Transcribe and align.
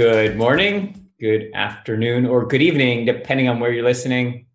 Good 0.00 0.38
morning, 0.38 1.10
good 1.20 1.50
afternoon, 1.52 2.24
or 2.24 2.46
good 2.46 2.62
evening, 2.62 3.04
depending 3.04 3.50
on 3.50 3.60
where 3.60 3.70
you're 3.70 3.84
listening. 3.84 4.46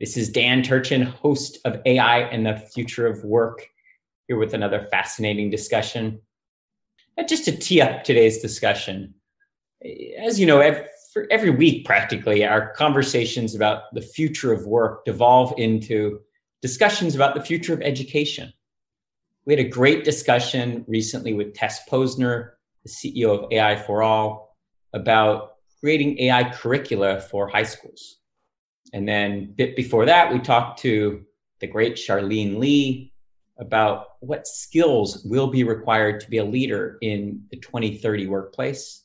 This 0.00 0.16
is 0.16 0.30
Dan 0.30 0.62
Turchin, 0.62 1.02
host 1.02 1.58
of 1.66 1.82
AI 1.84 2.20
and 2.20 2.46
the 2.46 2.56
Future 2.56 3.06
of 3.06 3.22
Work, 3.22 3.68
here 4.28 4.38
with 4.38 4.54
another 4.54 4.88
fascinating 4.90 5.50
discussion. 5.50 6.22
And 7.18 7.28
just 7.28 7.44
to 7.44 7.52
tee 7.54 7.82
up 7.82 8.02
today's 8.02 8.38
discussion, 8.38 9.12
as 10.18 10.40
you 10.40 10.46
know, 10.46 10.60
every, 10.60 10.86
every 11.30 11.50
week 11.50 11.84
practically, 11.84 12.42
our 12.42 12.72
conversations 12.72 13.54
about 13.54 13.92
the 13.92 14.00
future 14.00 14.54
of 14.54 14.66
work 14.66 15.04
devolve 15.04 15.52
into 15.58 16.20
discussions 16.62 17.14
about 17.14 17.34
the 17.34 17.44
future 17.44 17.74
of 17.74 17.82
education. 17.82 18.50
We 19.44 19.52
had 19.52 19.66
a 19.66 19.68
great 19.68 20.02
discussion 20.02 20.86
recently 20.88 21.34
with 21.34 21.52
Tess 21.52 21.86
Posner, 21.90 22.52
the 22.84 22.88
CEO 22.88 23.44
of 23.44 23.52
AI 23.52 23.76
for 23.76 24.02
All, 24.02 24.51
about 24.92 25.56
creating 25.80 26.18
AI 26.20 26.50
curricula 26.50 27.20
for 27.20 27.48
high 27.48 27.62
schools. 27.62 28.18
And 28.92 29.08
then 29.08 29.54
bit 29.56 29.74
before 29.74 30.06
that, 30.06 30.32
we 30.32 30.38
talked 30.38 30.80
to 30.80 31.24
the 31.60 31.66
great 31.66 31.96
Charlene 31.96 32.58
Li 32.58 33.12
about 33.58 34.16
what 34.20 34.46
skills 34.46 35.24
will 35.24 35.46
be 35.46 35.64
required 35.64 36.20
to 36.20 36.30
be 36.30 36.38
a 36.38 36.44
leader 36.44 36.98
in 37.02 37.44
the 37.50 37.56
2030 37.56 38.26
workplace. 38.26 39.04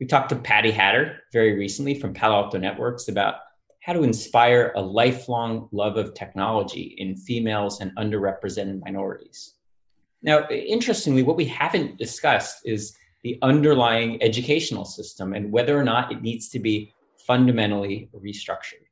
We 0.00 0.06
talked 0.06 0.28
to 0.30 0.36
Patty 0.36 0.70
Hatter 0.70 1.20
very 1.32 1.58
recently 1.58 1.98
from 1.98 2.14
Palo 2.14 2.44
Alto 2.44 2.58
Networks 2.58 3.08
about 3.08 3.36
how 3.80 3.92
to 3.92 4.02
inspire 4.02 4.72
a 4.76 4.82
lifelong 4.82 5.68
love 5.72 5.96
of 5.96 6.14
technology 6.14 6.94
in 6.98 7.16
females 7.16 7.80
and 7.80 7.90
underrepresented 7.96 8.80
minorities. 8.84 9.54
Now, 10.22 10.48
interestingly, 10.48 11.22
what 11.22 11.36
we 11.36 11.46
haven't 11.46 11.96
discussed 11.96 12.60
is 12.64 12.96
the 13.28 13.38
underlying 13.42 14.22
educational 14.22 14.86
system 14.86 15.34
and 15.34 15.52
whether 15.52 15.78
or 15.78 15.84
not 15.84 16.10
it 16.10 16.22
needs 16.22 16.48
to 16.48 16.58
be 16.58 16.94
fundamentally 17.26 18.08
restructured. 18.16 18.86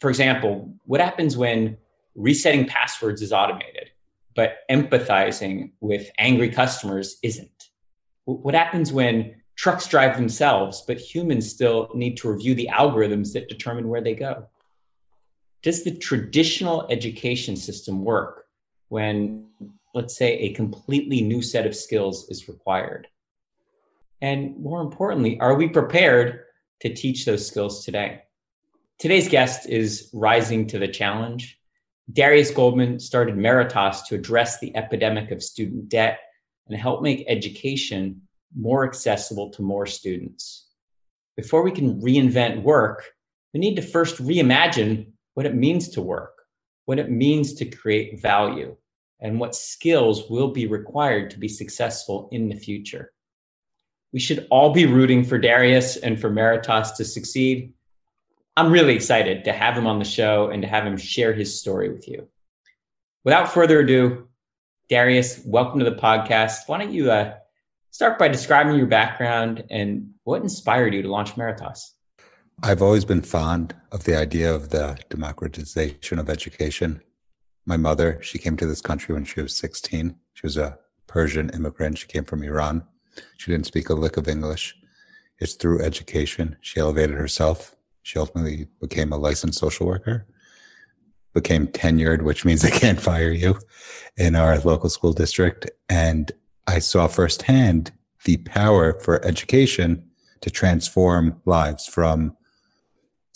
For 0.00 0.08
example, 0.08 0.72
what 0.86 1.02
happens 1.02 1.36
when 1.36 1.76
resetting 2.14 2.64
passwords 2.64 3.20
is 3.20 3.34
automated, 3.34 3.90
but 4.34 4.60
empathizing 4.70 5.72
with 5.80 6.10
angry 6.16 6.48
customers 6.48 7.18
isn't? 7.22 7.68
What 8.24 8.54
happens 8.54 8.94
when 8.94 9.34
trucks 9.56 9.86
drive 9.86 10.16
themselves, 10.16 10.82
but 10.86 10.96
humans 10.98 11.50
still 11.50 11.90
need 11.94 12.16
to 12.16 12.32
review 12.32 12.54
the 12.54 12.70
algorithms 12.72 13.34
that 13.34 13.50
determine 13.50 13.88
where 13.88 14.00
they 14.00 14.14
go? 14.14 14.46
Does 15.62 15.84
the 15.84 15.94
traditional 15.94 16.86
education 16.88 17.56
system 17.56 18.02
work 18.02 18.46
when, 18.88 19.48
let's 19.94 20.16
say, 20.16 20.32
a 20.38 20.54
completely 20.54 21.20
new 21.20 21.42
set 21.42 21.66
of 21.66 21.76
skills 21.76 22.26
is 22.30 22.48
required? 22.48 23.08
And 24.20 24.58
more 24.58 24.80
importantly, 24.80 25.38
are 25.40 25.54
we 25.54 25.68
prepared 25.68 26.40
to 26.80 26.94
teach 26.94 27.24
those 27.24 27.46
skills 27.46 27.84
today? 27.84 28.22
Today's 28.98 29.28
guest 29.28 29.68
is 29.68 30.08
rising 30.14 30.66
to 30.68 30.78
the 30.78 30.88
challenge. 30.88 31.58
Darius 32.12 32.50
Goldman 32.50 32.98
started 32.98 33.34
Meratas 33.34 34.06
to 34.06 34.14
address 34.14 34.58
the 34.58 34.74
epidemic 34.76 35.30
of 35.30 35.42
student 35.42 35.88
debt 35.88 36.20
and 36.68 36.78
help 36.78 37.02
make 37.02 37.24
education 37.28 38.22
more 38.58 38.86
accessible 38.86 39.50
to 39.50 39.62
more 39.62 39.86
students. 39.86 40.68
Before 41.36 41.62
we 41.62 41.72
can 41.72 42.00
reinvent 42.00 42.62
work, 42.62 43.04
we 43.52 43.60
need 43.60 43.76
to 43.76 43.82
first 43.82 44.16
reimagine 44.16 45.12
what 45.34 45.46
it 45.46 45.54
means 45.54 45.90
to 45.90 46.00
work, 46.00 46.32
what 46.86 46.98
it 46.98 47.10
means 47.10 47.54
to 47.54 47.66
create 47.66 48.22
value, 48.22 48.74
and 49.20 49.38
what 49.38 49.54
skills 49.54 50.30
will 50.30 50.52
be 50.52 50.66
required 50.66 51.30
to 51.30 51.38
be 51.38 51.48
successful 51.48 52.28
in 52.32 52.48
the 52.48 52.56
future. 52.56 53.12
We 54.16 54.20
should 54.20 54.46
all 54.50 54.72
be 54.72 54.86
rooting 54.86 55.24
for 55.24 55.36
Darius 55.36 55.98
and 55.98 56.18
for 56.18 56.30
Meratas 56.30 56.96
to 56.96 57.04
succeed. 57.04 57.74
I'm 58.56 58.72
really 58.72 58.94
excited 58.94 59.44
to 59.44 59.52
have 59.52 59.76
him 59.76 59.86
on 59.86 59.98
the 59.98 60.06
show 60.06 60.48
and 60.48 60.62
to 60.62 60.68
have 60.68 60.86
him 60.86 60.96
share 60.96 61.34
his 61.34 61.60
story 61.60 61.90
with 61.90 62.08
you. 62.08 62.26
Without 63.26 63.52
further 63.52 63.80
ado, 63.80 64.26
Darius, 64.88 65.42
welcome 65.44 65.80
to 65.80 65.84
the 65.84 65.96
podcast. 65.96 66.60
Why 66.66 66.78
don't 66.78 66.94
you 66.94 67.10
uh, 67.10 67.34
start 67.90 68.18
by 68.18 68.28
describing 68.28 68.76
your 68.76 68.86
background 68.86 69.64
and 69.68 70.14
what 70.24 70.40
inspired 70.40 70.94
you 70.94 71.02
to 71.02 71.10
launch 71.10 71.34
Meratas? 71.34 71.80
I've 72.62 72.80
always 72.80 73.04
been 73.04 73.20
fond 73.20 73.76
of 73.92 74.04
the 74.04 74.16
idea 74.16 74.50
of 74.50 74.70
the 74.70 74.98
democratization 75.10 76.18
of 76.18 76.30
education. 76.30 77.02
My 77.66 77.76
mother, 77.76 78.18
she 78.22 78.38
came 78.38 78.56
to 78.56 78.66
this 78.66 78.80
country 78.80 79.14
when 79.14 79.26
she 79.26 79.42
was 79.42 79.54
16. 79.54 80.16
She 80.32 80.46
was 80.46 80.56
a 80.56 80.78
Persian 81.06 81.50
immigrant. 81.50 81.98
She 81.98 82.06
came 82.06 82.24
from 82.24 82.42
Iran. 82.42 82.82
She 83.36 83.50
didn't 83.50 83.66
speak 83.66 83.88
a 83.88 83.94
lick 83.94 84.16
of 84.16 84.28
English. 84.28 84.76
It's 85.38 85.54
through 85.54 85.82
education. 85.82 86.56
She 86.60 86.80
elevated 86.80 87.16
herself. 87.16 87.76
She 88.02 88.18
ultimately 88.18 88.68
became 88.80 89.12
a 89.12 89.16
licensed 89.16 89.58
social 89.58 89.86
worker, 89.86 90.26
became 91.34 91.66
tenured, 91.66 92.22
which 92.22 92.44
means 92.44 92.62
they 92.62 92.70
can't 92.70 93.00
fire 93.00 93.30
you 93.30 93.58
in 94.16 94.34
our 94.34 94.58
local 94.60 94.88
school 94.88 95.12
district. 95.12 95.70
And 95.88 96.30
I 96.66 96.78
saw 96.78 97.06
firsthand 97.06 97.92
the 98.24 98.38
power 98.38 98.98
for 99.00 99.24
education 99.24 100.08
to 100.40 100.50
transform 100.50 101.40
lives 101.44 101.86
from 101.86 102.36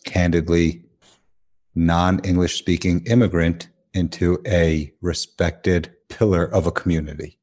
candidly 0.04 0.84
non 1.74 2.20
English 2.20 2.58
speaking 2.58 3.04
immigrant 3.06 3.68
into 3.92 4.40
a 4.46 4.92
respected 5.00 5.92
pillar 6.08 6.44
of 6.44 6.66
a 6.66 6.72
community 6.72 7.39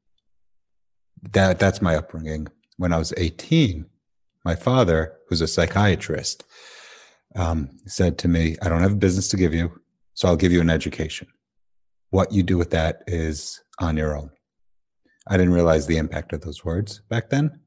that 1.32 1.60
that's 1.60 1.82
my 1.82 1.96
upbringing. 1.96 2.48
When 2.78 2.94
I 2.94 2.98
was 2.98 3.14
18, 3.18 3.86
my 4.46 4.56
father, 4.56 5.18
who's 5.28 5.42
a 5.42 5.48
psychiatrist, 5.48 6.44
um, 7.36 7.70
said 7.86 8.18
to 8.20 8.28
me, 8.28 8.56
I 8.62 8.70
don't 8.70 8.82
have 8.82 8.94
a 8.94 8.96
business 8.96 9.28
to 9.30 9.38
give 9.38 9.54
you, 9.54 9.82
so 10.14 10.28
I'll 10.28 10.36
give 10.36 10.52
you 10.52 10.62
an 10.62 10.70
education. 10.70 11.28
What 12.10 12.32
you 12.32 12.44
do 12.44 12.58
with 12.58 12.72
that 12.72 13.04
is 13.08 13.62
on 13.80 13.98
your 13.98 14.16
own. 14.18 14.30
I 15.28 15.38
didn't 15.38 15.54
realize 15.54 15.86
the 15.86 15.98
impact 15.98 16.34
of 16.34 16.42
those 16.42 16.64
words 16.64 17.02
back 17.10 17.30
then. 17.30 17.60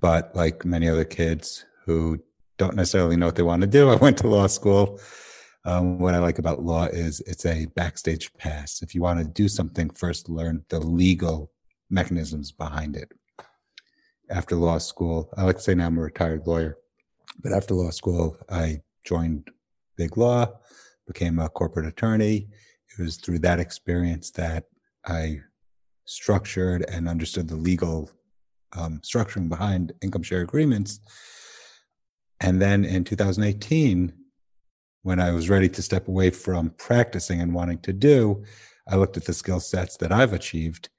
But 0.00 0.34
like 0.34 0.64
many 0.64 0.88
other 0.88 1.04
kids 1.04 1.64
who 1.86 2.18
don't 2.56 2.76
necessarily 2.76 3.16
know 3.16 3.26
what 3.26 3.36
they 3.36 3.42
want 3.42 3.62
to 3.62 3.66
do, 3.66 3.88
I 3.90 3.96
went 3.96 4.18
to 4.18 4.28
law 4.28 4.46
school. 4.46 5.00
Um, 5.64 5.98
what 5.98 6.14
I 6.14 6.18
like 6.18 6.38
about 6.38 6.62
law 6.62 6.84
is 6.84 7.20
it's 7.20 7.44
a 7.44 7.66
backstage 7.66 8.32
pass. 8.34 8.80
If 8.82 8.94
you 8.94 9.02
want 9.02 9.20
to 9.20 9.24
do 9.26 9.48
something, 9.48 9.90
first 9.90 10.28
learn 10.28 10.64
the 10.68 10.80
legal 10.80 11.50
mechanisms 11.90 12.52
behind 12.52 12.96
it. 12.96 13.12
After 14.30 14.56
law 14.56 14.78
school, 14.78 15.30
I 15.36 15.44
like 15.44 15.56
to 15.56 15.62
say 15.62 15.74
now 15.74 15.86
I'm 15.86 15.98
a 15.98 16.02
retired 16.02 16.46
lawyer, 16.46 16.76
but 17.42 17.52
after 17.52 17.74
law 17.74 17.90
school, 17.90 18.36
I 18.50 18.82
joined 19.04 19.48
Big 19.96 20.16
Law, 20.16 20.46
became 21.06 21.38
a 21.38 21.48
corporate 21.48 21.86
attorney. 21.86 22.48
It 22.98 23.02
was 23.02 23.16
through 23.16 23.40
that 23.40 23.58
experience 23.58 24.30
that 24.32 24.64
I 25.06 25.40
structured 26.04 26.84
and 26.88 27.08
understood 27.08 27.48
the 27.48 27.56
legal 27.56 28.10
um, 28.76 29.00
structuring 29.00 29.48
behind 29.48 29.92
income 30.02 30.22
share 30.22 30.42
agreements. 30.42 31.00
And 32.40 32.60
then 32.60 32.84
in 32.84 33.04
2018, 33.04 34.12
when 35.02 35.20
I 35.20 35.32
was 35.32 35.48
ready 35.48 35.68
to 35.70 35.82
step 35.82 36.08
away 36.08 36.30
from 36.30 36.70
practicing 36.70 37.40
and 37.40 37.54
wanting 37.54 37.78
to 37.80 37.92
do, 37.92 38.44
I 38.88 38.96
looked 38.96 39.16
at 39.16 39.24
the 39.24 39.32
skill 39.32 39.60
sets 39.60 39.96
that 39.98 40.12
I've 40.12 40.32
achieved 40.32 40.90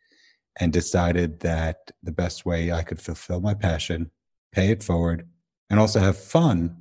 and 0.60 0.74
decided 0.74 1.40
that 1.40 1.92
the 2.04 2.12
best 2.12 2.46
way 2.46 2.72
I 2.72 2.84
could 2.84 3.02
fulfill 3.02 3.42
my 3.42 3.54
passion, 3.54 4.12
pay 4.52 4.70
it 4.72 4.84
forward, 4.84 5.28
and 5.70 5.80
also 5.80 6.00
have 6.00 6.18
fun 6.18 6.76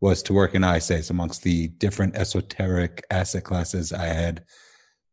was 0.00 0.22
to 0.24 0.34
work 0.34 0.54
in 0.54 0.62
ISAs 0.62 1.10
amongst 1.10 1.42
the 1.42 1.68
different 1.68 2.16
esoteric 2.16 3.04
asset 3.10 3.44
classes 3.44 3.92
I 3.92 4.06
had 4.06 4.44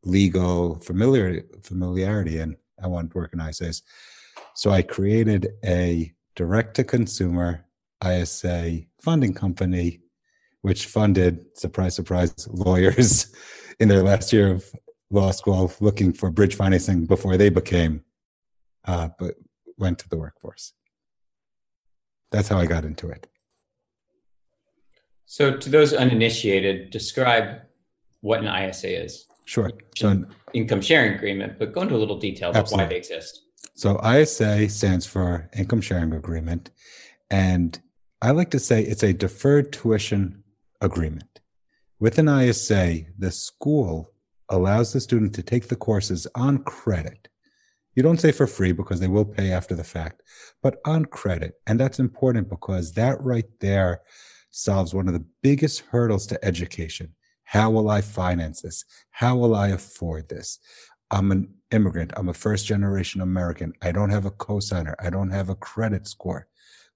legal 0.04 0.80
familiar, 0.80 1.44
familiarity 1.62 2.40
in. 2.40 2.58
I 2.82 2.88
wanted 2.88 3.12
to 3.12 3.18
work 3.18 3.34
in 3.34 3.40
ISAs. 3.40 3.84
So 4.56 4.72
I 4.72 4.82
created 4.82 5.50
a 5.64 6.12
direct 6.36 6.76
to 6.76 6.84
consumer 6.84 7.66
ISA 8.06 8.82
funding 9.02 9.34
company, 9.34 10.02
which 10.62 10.88
funded, 10.88 11.46
surprise, 11.56 11.96
surprise, 11.96 12.48
lawyers 12.52 13.34
in 13.80 13.88
their 13.88 14.04
last 14.04 14.34
year 14.34 14.52
of 14.52 14.66
law 15.12 15.32
school 15.32 15.72
looking 15.80 16.14
for 16.14 16.32
bridge 16.32 16.56
financing 16.56 17.06
before 17.06 17.38
they 17.38 17.50
became, 17.50 18.04
uh, 18.86 19.10
but 19.20 19.36
went 19.78 20.00
to 20.00 20.10
the 20.10 20.18
workforce. 20.18 20.74
That's 22.32 22.48
how 22.48 22.58
I 22.58 22.66
got 22.66 22.86
into 22.86 23.10
it. 23.10 23.28
So, 25.26 25.56
to 25.56 25.70
those 25.70 25.94
uninitiated, 25.94 26.90
describe 26.90 27.62
what 28.22 28.44
an 28.44 28.48
ISA 28.48 29.04
is. 29.04 29.26
Sure. 29.46 29.72
So, 29.96 30.10
an 30.10 30.28
income 30.54 30.82
sharing 30.82 31.14
agreement, 31.14 31.60
but 31.60 31.74
go 31.74 31.82
into 31.82 31.96
a 31.96 31.98
little 31.98 32.20
detail 32.20 32.50
about 32.50 32.62
absolutely. 32.62 32.86
why 32.86 32.90
they 32.90 32.98
exist. 32.98 33.44
So, 33.76 34.00
ISA 34.04 34.70
stands 34.70 35.06
for 35.06 35.50
income 35.56 35.82
sharing 35.82 36.14
agreement. 36.14 36.72
And 37.30 37.80
I 38.22 38.32
like 38.32 38.52
to 38.52 38.60
say 38.60 38.84
it's 38.84 39.04
a 39.04 39.14
deferred 39.14 39.72
tuition 39.72 40.44
agreement. 40.82 41.40
With 42.00 42.18
an 42.18 42.28
ISA, 42.28 43.02
the 43.18 43.32
school 43.32 44.11
allows 44.52 44.94
the 44.94 45.00
student 45.00 45.34
to 45.34 45.42
take 45.42 45.68
the 45.68 45.76
courses 45.76 46.28
on 46.36 46.60
credit. 46.60 47.28
You 47.96 48.04
don't 48.04 48.20
say 48.20 48.32
for 48.32 48.48
free 48.48 48.72
because 48.72 49.00
they 49.00 49.08
will 49.08 49.26
pay 49.26 49.52
after 49.52 49.76
the 49.76 49.84
fact, 49.84 50.22
but 50.62 50.80
on 50.86 51.06
credit. 51.06 51.56
And 51.66 51.80
that's 51.80 52.00
important 52.00 52.50
because 52.50 52.94
that 52.94 53.20
right 53.22 53.50
there 53.60 54.02
solves 54.52 54.94
one 54.94 55.08
of 55.08 55.14
the 55.14 55.26
biggest 55.42 55.82
hurdles 55.90 56.28
to 56.28 56.46
education. 56.46 57.16
How 57.44 57.70
will 57.70 57.90
I 57.90 58.02
finance 58.02 58.62
this? 58.62 58.86
How 59.10 59.36
will 59.36 59.56
I 59.56 59.70
afford 59.70 60.30
this? 60.30 60.60
I'm 61.10 61.32
an 61.32 61.54
immigrant. 61.72 62.14
I'm 62.16 62.30
a 62.30 62.34
first 62.34 62.66
generation 62.66 63.20
American. 63.22 63.74
I 63.82 63.92
don't 63.92 64.10
have 64.10 64.26
a 64.26 64.32
cosigner. 64.32 64.96
I 65.00 65.10
don't 65.10 65.32
have 65.32 65.50
a 65.50 65.56
credit 65.56 66.08
score. 66.08 66.48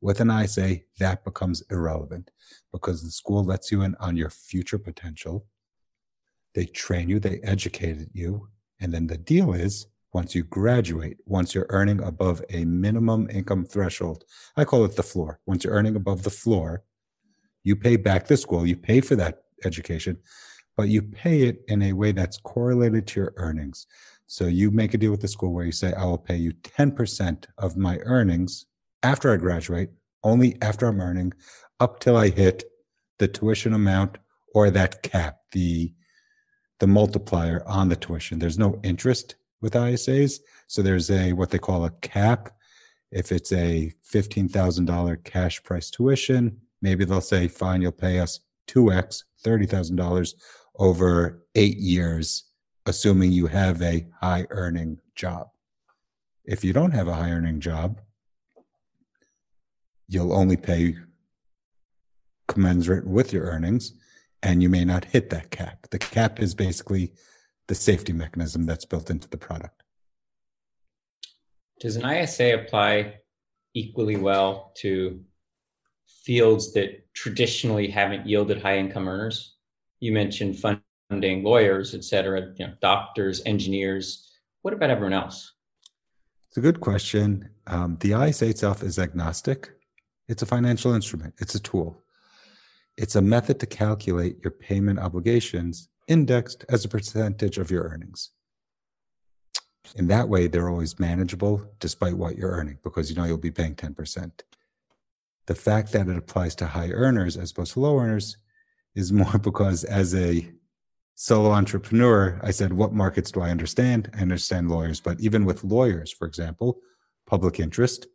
With 0.02 0.20
an 0.20 0.30
ISA, 0.30 0.80
that 1.00 1.26
becomes 1.26 1.64
irrelevant 1.72 2.32
because 2.72 3.04
the 3.04 3.12
school 3.12 3.44
lets 3.44 3.72
you 3.72 3.82
in 3.82 3.96
on 4.00 4.16
your 4.16 4.30
future 4.30 4.78
potential. 4.78 5.46
They 6.56 6.66
train 6.66 7.10
you, 7.10 7.20
they 7.20 7.40
educated 7.44 8.10
you. 8.14 8.48
And 8.80 8.94
then 8.94 9.08
the 9.08 9.18
deal 9.18 9.54
is 9.54 9.88
once 10.14 10.34
you 10.34 10.44
graduate, 10.44 11.18
once 11.26 11.54
you're 11.54 11.68
earning 11.70 12.02
above 12.02 12.42
a 12.50 12.64
minimum 12.64 13.30
income 13.30 13.66
threshold, 13.66 14.24
I 14.56 14.64
call 14.64 14.86
it 14.86 14.96
the 14.96 15.04
floor. 15.04 15.40
Once 15.46 15.66
you're 15.66 15.74
earning 15.74 15.98
above 15.98 16.24
the 16.24 16.30
floor, 16.30 16.84
you 17.64 17.76
pay 17.76 17.98
back 17.98 18.26
the 18.26 18.38
school, 18.38 18.66
you 18.66 18.78
pay 18.78 19.02
for 19.02 19.18
that 19.18 19.44
education, 19.66 20.18
but 20.78 20.88
you 20.88 21.02
pay 21.02 21.44
it 21.44 21.60
in 21.68 21.82
a 21.82 21.94
way 21.94 22.14
that's 22.14 22.38
correlated 22.38 23.08
to 23.08 23.20
your 23.20 23.34
earnings. 23.36 23.88
So 24.28 24.46
you 24.46 24.72
make 24.72 24.94
a 24.94 24.98
deal 24.98 25.12
with 25.12 25.22
the 25.22 25.28
school 25.28 25.54
where 25.54 25.66
you 25.66 25.72
say, 25.72 25.94
I 25.94 26.06
will 26.06 26.18
pay 26.18 26.38
you 26.38 26.54
10% 26.54 27.46
of 27.58 27.76
my 27.76 27.98
earnings 28.04 28.66
after 29.04 29.34
I 29.34 29.38
graduate, 29.38 29.90
only 30.24 30.58
after 30.62 30.88
I'm 30.88 31.02
earning, 31.02 31.34
up 31.80 32.00
till 32.00 32.16
I 32.16 32.30
hit 32.30 32.64
the 33.20 33.28
tuition 33.28 33.74
amount 33.74 34.18
or 34.54 34.70
that 34.70 35.04
cap, 35.04 35.40
the 35.52 35.94
the 36.80 36.88
multiplier 36.88 37.64
on 37.66 37.90
the 37.90 37.96
tuition. 37.96 38.40
There's 38.40 38.60
no 38.60 38.80
interest 38.84 39.36
with 39.62 39.74
ISAs. 39.74 40.40
So 40.68 40.82
there's 40.82 41.10
a 41.10 41.34
what 41.34 41.50
they 41.50 41.60
call 41.60 41.86
a 41.86 41.92
cap. 42.02 42.52
If 43.12 43.32
it's 43.32 43.52
a 43.52 43.92
$15,000 44.12 45.24
cash 45.24 45.64
price 45.64 45.90
tuition, 45.90 46.60
maybe 46.82 47.06
they'll 47.06 47.22
say, 47.22 47.48
fine, 47.48 47.82
you'll 47.82 47.92
pay 47.92 48.20
us 48.20 48.42
2x, 48.68 49.24
$30,000 49.44 50.34
over 50.78 51.44
eight 51.56 51.78
years, 51.78 52.46
assuming 52.86 53.32
you 53.32 53.48
have 53.48 53.82
a 53.82 54.06
high 54.22 54.46
earning 54.50 55.00
job. 55.16 55.48
If 56.44 56.64
you 56.64 56.74
don't 56.74 56.92
have 56.92 57.08
a 57.08 57.16
high 57.16 57.32
earning 57.32 57.60
job, 57.60 58.02
you'll 60.08 60.34
only 60.34 60.58
pay 60.58 60.96
commensurate 62.48 63.08
with 63.08 63.34
your 63.34 63.46
earnings 63.46 63.94
and 64.46 64.62
you 64.62 64.70
may 64.70 64.86
not 64.86 65.04
hit 65.04 65.32
that 65.32 65.50
cap. 65.50 65.88
The 65.90 65.98
cap 65.98 66.40
is 66.40 66.54
basically 66.54 67.14
the 67.68 67.74
safety 67.74 68.14
mechanism 68.14 68.68
that's 68.68 68.86
built 68.86 69.10
into 69.10 69.28
the 69.28 69.38
product. 69.38 69.82
Does 71.80 71.96
an 71.96 72.06
ISA 72.06 72.54
apply 72.54 73.16
equally 73.74 74.16
well 74.16 74.72
to 74.78 75.20
fields 76.24 76.74
that 76.74 77.12
traditionally 77.14 77.88
haven't 77.88 78.28
yielded 78.28 78.62
high 78.62 78.78
income 78.78 79.08
earners? 79.08 79.56
You 80.00 80.12
mentioned 80.12 80.60
funding 80.60 81.44
lawyers, 81.44 81.96
et 81.96 82.04
cetera, 82.04 82.54
you 82.56 82.68
know, 82.68 82.74
doctors, 82.82 83.42
engineers. 83.48 84.32
What 84.62 84.76
about 84.76 84.92
everyone 84.92 85.14
else? 85.14 85.54
It's 86.50 86.58
a 86.58 86.62
good 86.62 86.82
question. 86.82 87.50
Um, 87.66 87.98
the 88.00 88.14
ISA 88.14 88.50
itself 88.50 88.84
is 88.84 89.00
agnostic. 89.00 89.72
It's 90.28 90.44
a 90.44 90.46
financial 90.46 90.94
instrument. 90.94 91.34
It's 91.40 91.56
a 91.56 91.60
tool. 91.60 92.05
It's 92.98 93.16
a 93.16 93.22
method 93.22 93.60
to 93.60 93.66
calculate 93.66 94.38
your 94.44 94.52
payment 94.52 95.00
obligations 95.00 95.90
indexed 96.08 96.66
as 96.70 96.86
a 96.86 96.90
percentage 96.90 97.58
of 97.58 97.70
your 97.72 97.84
earnings. 97.84 98.32
In 99.96 100.08
that 100.08 100.30
way, 100.30 100.48
they're 100.48 100.70
always 100.70 101.00
manageable 101.00 101.64
despite 101.80 102.18
what 102.18 102.38
you're 102.38 102.52
earning 102.52 102.80
because 102.84 103.10
you 103.10 103.16
know 103.16 103.26
you'll 103.26 103.38
be 103.38 103.52
paying 103.52 103.76
10%. 103.76 104.32
The 105.48 105.56
fact 105.56 105.92
that 105.92 106.08
it 106.08 106.18
applies 106.18 106.56
to 106.56 106.68
high 106.68 106.90
earners 106.90 107.38
as 107.38 107.52
opposed 107.52 107.74
to 107.74 107.82
low 107.82 108.00
earners 108.00 108.38
is 108.96 109.12
more 109.12 109.38
because 109.42 109.84
as 109.84 110.16
a 110.16 110.50
solo 111.16 111.52
entrepreneur, 111.52 112.40
I 112.44 112.52
said, 112.52 112.74
what 112.74 112.94
markets 112.94 113.32
do 113.32 113.42
I 113.42 113.52
understand? 113.52 114.10
I 114.14 114.22
understand 114.22 114.70
lawyers, 114.70 115.00
but 115.00 115.20
even 115.20 115.46
with 115.46 115.64
lawyers, 115.64 116.12
for 116.12 116.28
example, 116.28 116.80
public 117.28 117.60
interest, 117.60 118.08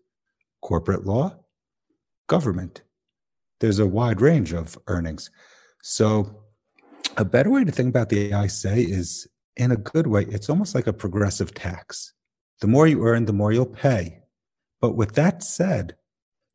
corporate 0.60 1.06
law, 1.06 1.36
government, 2.26 2.82
there's 3.60 3.78
a 3.78 3.86
wide 3.86 4.20
range 4.20 4.52
of 4.52 4.76
earnings. 4.86 5.30
So 5.82 6.44
a 7.16 7.24
better 7.24 7.50
way 7.50 7.64
to 7.64 7.72
think 7.72 7.90
about 7.90 8.08
the 8.08 8.32
ISA 8.32 8.74
is 8.74 9.28
in 9.56 9.70
a 9.70 9.76
good 9.76 10.06
way, 10.06 10.24
it's 10.28 10.48
almost 10.48 10.74
like 10.74 10.86
a 10.86 10.92
progressive 10.92 11.54
tax. 11.54 12.14
The 12.60 12.66
more 12.66 12.86
you 12.86 13.04
earn, 13.04 13.26
the 13.26 13.32
more 13.32 13.52
you'll 13.52 13.66
pay. 13.66 14.22
But 14.80 14.96
with 14.96 15.12
that 15.14 15.42
said, 15.42 15.96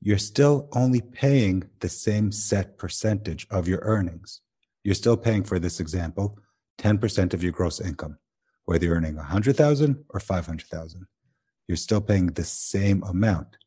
you're 0.02 0.18
still 0.18 0.68
only 0.74 1.02
paying 1.02 1.70
the 1.80 1.90
same 1.90 2.32
set 2.32 2.78
percentage 2.78 3.48
of 3.50 3.68
your 3.68 3.80
earnings. 3.82 4.42
You're 4.84 4.96
still 4.96 5.18
paying, 5.18 5.44
for 5.44 5.60
this 5.60 5.80
example, 5.80 6.38
10% 6.80 7.34
of 7.34 7.42
your 7.42 7.52
gross 7.52 7.80
income, 7.80 8.18
whether 8.66 8.86
you're 8.86 8.96
earning 8.96 9.16
100,000 9.16 10.04
or 10.10 10.20
500,000. 10.20 11.08
You're 11.68 11.78
still 11.78 12.02
paying 12.02 12.28
the 12.28 12.44
same 12.44 13.04
amount. 13.04 13.58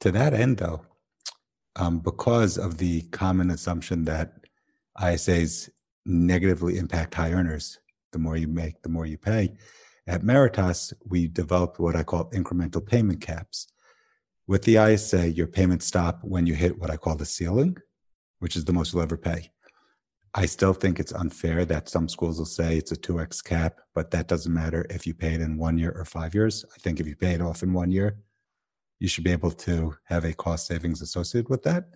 To 0.00 0.10
that 0.12 0.34
end, 0.34 0.58
though, 0.58 0.84
um, 1.76 1.98
because 1.98 2.58
of 2.58 2.78
the 2.78 3.02
common 3.10 3.50
assumption 3.50 4.04
that 4.04 4.34
ISAs 4.98 5.70
negatively 6.04 6.78
impact 6.78 7.14
high 7.14 7.32
earners. 7.32 7.78
The 8.12 8.18
more 8.18 8.36
you 8.36 8.48
make, 8.48 8.82
the 8.82 8.88
more 8.88 9.06
you 9.06 9.16
pay. 9.16 9.54
At 10.06 10.22
Meratas, 10.22 10.92
we 11.06 11.28
developed 11.28 11.78
what 11.78 11.96
I 11.96 12.02
call 12.02 12.30
incremental 12.30 12.84
payment 12.84 13.20
caps. 13.20 13.68
With 14.46 14.62
the 14.64 14.76
ISA, 14.76 15.30
your 15.30 15.46
payments 15.46 15.86
stop 15.86 16.20
when 16.22 16.46
you 16.46 16.54
hit 16.54 16.78
what 16.78 16.90
I 16.90 16.96
call 16.96 17.14
the 17.14 17.24
ceiling, 17.24 17.76
which 18.40 18.56
is 18.56 18.64
the 18.64 18.72
most 18.72 18.92
you'll 18.92 19.02
ever 19.02 19.16
pay. 19.16 19.50
I 20.34 20.46
still 20.46 20.72
think 20.72 20.98
it's 20.98 21.12
unfair 21.12 21.64
that 21.66 21.88
some 21.88 22.08
schools 22.08 22.38
will 22.38 22.46
say 22.46 22.76
it's 22.76 22.90
a 22.90 22.96
2x 22.96 23.44
cap, 23.44 23.80
but 23.94 24.10
that 24.10 24.28
doesn't 24.28 24.52
matter 24.52 24.86
if 24.90 25.06
you 25.06 25.14
pay 25.14 25.34
it 25.34 25.40
in 25.40 25.58
one 25.58 25.78
year 25.78 25.92
or 25.92 26.04
five 26.04 26.34
years. 26.34 26.64
I 26.74 26.78
think 26.80 27.00
if 27.00 27.06
you 27.06 27.14
pay 27.14 27.32
it 27.32 27.42
off 27.42 27.62
in 27.62 27.72
one 27.72 27.90
year, 27.90 28.16
you 29.02 29.08
should 29.08 29.24
be 29.24 29.32
able 29.32 29.50
to 29.50 29.96
have 30.04 30.24
a 30.24 30.32
cost 30.32 30.68
savings 30.68 31.02
associated 31.02 31.48
with 31.48 31.64
that. 31.64 31.86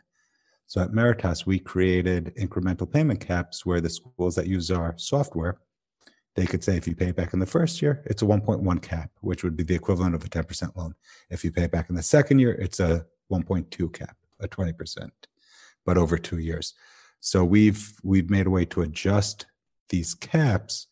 So 0.67 0.81
at 0.81 0.91
Meratas, 0.91 1.47
we 1.47 1.61
created 1.61 2.35
incremental 2.35 2.93
payment 2.93 3.21
caps 3.21 3.65
where 3.65 3.81
the 3.81 3.89
schools 3.89 4.35
that 4.35 4.49
use 4.49 4.73
our 4.73 4.93
software, 4.99 5.61
they 6.35 6.47
could 6.47 6.65
say 6.65 6.77
if 6.77 6.89
you 6.89 6.97
pay 6.97 7.13
back 7.13 7.33
in 7.33 7.39
the 7.39 7.47
first 7.47 7.81
year, 7.81 8.03
it's 8.07 8.23
a 8.23 8.25
1.1 8.25 8.83
cap, 8.83 9.13
which 9.21 9.45
would 9.45 9.57
be 9.57 9.63
the 9.63 9.77
equivalent 9.77 10.17
of 10.17 10.25
a 10.25 10.29
10% 10.29 10.75
loan. 10.75 10.97
If 11.31 11.45
you 11.45 11.53
pay 11.53 11.69
back 11.69 11.91
in 11.91 11.95
the 11.95 12.03
second 12.03 12.41
year, 12.41 12.55
it's 12.55 12.81
a 12.81 13.07
1.2 13.31 13.93
cap, 13.93 14.17
a 14.41 14.49
20%, 14.49 15.09
but 15.85 15.97
over 15.97 16.19
two 16.19 16.39
years. 16.39 16.75
So 17.21 17.45
we've 17.45 17.95
we've 18.03 18.31
made 18.31 18.49
a 18.49 18.51
way 18.51 18.65
to 18.67 18.83
adjust 18.83 19.47
these 19.91 20.13
caps 20.13 20.89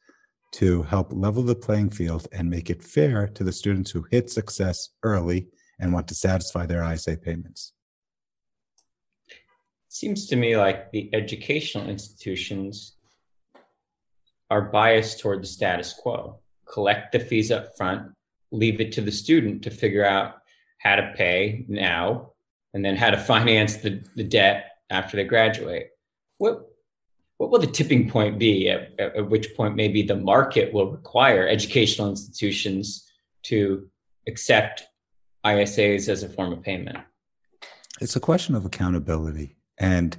to 0.53 0.85
help 0.85 1.13
level 1.13 1.43
the 1.43 1.57
playing 1.57 1.91
field 1.91 2.29
and 2.31 2.49
make 2.49 2.71
it 2.71 2.85
fair 2.85 3.27
to 3.27 3.43
the 3.43 3.53
students 3.53 3.91
who 3.91 4.07
hit 4.13 4.31
success 4.31 4.91
early 5.03 5.49
and 5.79 5.93
want 5.93 6.09
to 6.09 6.15
satisfy 6.15 6.67
their 6.67 6.85
ISA 6.85 7.17
payments 7.17 7.75
seems 9.95 10.27
to 10.27 10.35
me 10.35 10.57
like 10.57 10.91
the 10.91 11.09
educational 11.15 11.89
institutions 11.89 12.97
are 14.51 14.63
biased 14.63 15.21
toward 15.21 15.41
the 15.41 15.47
status 15.47 15.93
quo. 15.93 16.41
Collect 16.67 17.13
the 17.13 17.21
fees 17.21 17.53
up 17.53 17.77
front, 17.77 18.13
leave 18.51 18.81
it 18.81 18.91
to 18.91 19.01
the 19.01 19.13
student 19.13 19.63
to 19.63 19.71
figure 19.71 20.05
out 20.05 20.35
how 20.79 20.97
to 20.97 21.13
pay 21.17 21.65
now, 21.69 22.33
and 22.75 22.85
then 22.85 22.97
how 22.97 23.11
to 23.11 23.17
finance 23.17 23.77
the, 23.77 24.03
the 24.17 24.25
debt 24.25 24.73
after 24.91 25.17
they 25.17 25.25
graduate. 25.25 25.91
What 26.39 26.69
what 27.37 27.51
will 27.51 27.61
the 27.61 27.67
tipping 27.67 28.09
point 28.11 28.39
be 28.39 28.71
at, 28.71 28.99
at 28.99 29.29
which 29.29 29.55
point 29.57 29.77
maybe 29.77 30.03
the 30.03 30.17
market 30.17 30.73
will 30.73 30.91
require 30.91 31.47
educational 31.47 32.09
institutions 32.09 33.11
to 33.45 33.89
accept 34.27 34.85
ISAs 35.45 36.09
as 36.09 36.23
a 36.23 36.29
form 36.29 36.53
of 36.53 36.63
payment? 36.63 36.99
It's 38.01 38.17
a 38.17 38.21
question 38.21 38.55
of 38.55 38.65
accountability. 38.65 39.57
And 39.79 40.17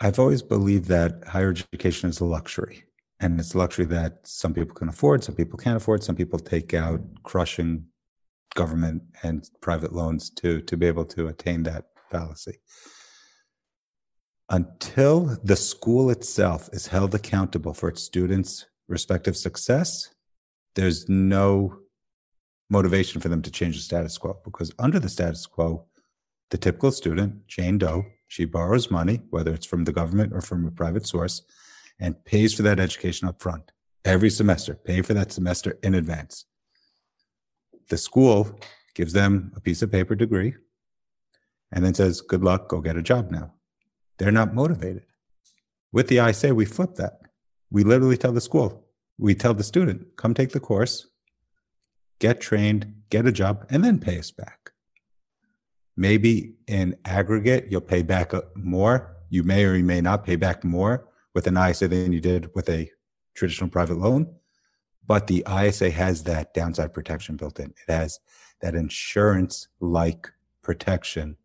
I've 0.00 0.18
always 0.18 0.42
believed 0.42 0.86
that 0.86 1.24
higher 1.26 1.50
education 1.50 2.08
is 2.08 2.20
a 2.20 2.24
luxury. 2.24 2.84
And 3.20 3.40
it's 3.40 3.54
a 3.54 3.58
luxury 3.58 3.84
that 3.86 4.20
some 4.26 4.54
people 4.54 4.74
can 4.74 4.88
afford, 4.88 5.24
some 5.24 5.34
people 5.34 5.58
can't 5.58 5.76
afford, 5.76 6.04
some 6.04 6.14
people 6.14 6.38
take 6.38 6.72
out 6.72 7.00
crushing 7.24 7.86
government 8.54 9.02
and 9.22 9.48
private 9.60 9.92
loans 9.92 10.30
to, 10.30 10.60
to 10.62 10.76
be 10.76 10.86
able 10.86 11.04
to 11.04 11.26
attain 11.26 11.64
that 11.64 11.86
fallacy. 12.10 12.60
Until 14.50 15.36
the 15.42 15.56
school 15.56 16.10
itself 16.10 16.70
is 16.72 16.86
held 16.86 17.14
accountable 17.14 17.74
for 17.74 17.88
its 17.88 18.02
students' 18.02 18.66
respective 18.88 19.36
success, 19.36 20.14
there's 20.74 21.08
no 21.08 21.80
motivation 22.70 23.20
for 23.20 23.28
them 23.28 23.42
to 23.42 23.50
change 23.50 23.76
the 23.76 23.82
status 23.82 24.18
quo 24.18 24.38
because 24.44 24.72
under 24.78 24.98
the 24.98 25.08
status 25.08 25.46
quo, 25.46 25.86
the 26.50 26.58
typical 26.58 26.90
student, 26.92 27.46
Jane 27.46 27.78
Doe, 27.78 28.06
she 28.26 28.44
borrows 28.44 28.90
money, 28.90 29.22
whether 29.30 29.52
it's 29.54 29.66
from 29.66 29.84
the 29.84 29.92
government 29.92 30.32
or 30.32 30.40
from 30.40 30.66
a 30.66 30.70
private 30.70 31.06
source, 31.06 31.42
and 31.98 32.24
pays 32.24 32.54
for 32.54 32.62
that 32.62 32.78
education 32.80 33.28
up 33.28 33.40
front. 33.40 33.72
every 34.04 34.30
semester, 34.30 34.74
pay 34.74 35.02
for 35.02 35.12
that 35.12 35.32
semester 35.32 35.78
in 35.82 35.94
advance. 35.94 36.46
The 37.88 37.98
school 37.98 38.58
gives 38.94 39.12
them 39.12 39.52
a 39.56 39.60
piece 39.60 39.82
of 39.82 39.92
paper 39.92 40.14
degree 40.14 40.54
and 41.72 41.84
then 41.84 41.94
says, 41.94 42.20
good 42.20 42.42
luck, 42.42 42.68
go 42.68 42.80
get 42.80 42.96
a 42.96 43.02
job 43.02 43.30
now. 43.30 43.52
They're 44.16 44.32
not 44.32 44.54
motivated. 44.54 45.04
With 45.92 46.08
the 46.08 46.26
ISA, 46.26 46.54
we 46.54 46.64
flip 46.64 46.94
that. 46.94 47.20
We 47.70 47.84
literally 47.84 48.16
tell 48.16 48.32
the 48.32 48.40
school, 48.40 48.86
we 49.18 49.34
tell 49.34 49.54
the 49.54 49.64
student, 49.64 50.16
come 50.16 50.32
take 50.32 50.52
the 50.52 50.60
course, 50.60 51.06
get 52.18 52.40
trained, 52.40 52.94
get 53.10 53.26
a 53.26 53.32
job, 53.32 53.66
and 53.70 53.84
then 53.84 53.98
pay 53.98 54.18
us 54.18 54.30
back. 54.30 54.72
Maybe 55.96 56.54
in 56.66 56.96
aggregate, 57.04 57.66
you'll 57.70 57.80
pay 57.80 58.02
back 58.02 58.32
uh, 58.32 58.42
more. 58.54 59.16
You 59.30 59.42
may 59.42 59.64
or 59.64 59.74
you 59.74 59.84
may 59.84 60.00
not 60.00 60.24
pay 60.24 60.36
back 60.36 60.64
more 60.64 61.08
with 61.34 61.46
an 61.46 61.56
ISA 61.56 61.88
than 61.88 62.12
you 62.12 62.20
did 62.20 62.50
with 62.54 62.68
a 62.68 62.90
traditional 63.34 63.68
private 63.68 63.98
loan. 63.98 64.34
But 65.06 65.26
the 65.26 65.44
ISA 65.48 65.90
has 65.90 66.22
that 66.24 66.54
downside 66.54 66.92
protection 66.92 67.36
built 67.36 67.58
in. 67.58 67.70
It 67.70 67.92
has 67.92 68.20
that 68.60 68.74
insurance 68.74 69.68
like 69.80 70.30
protection 70.62 71.36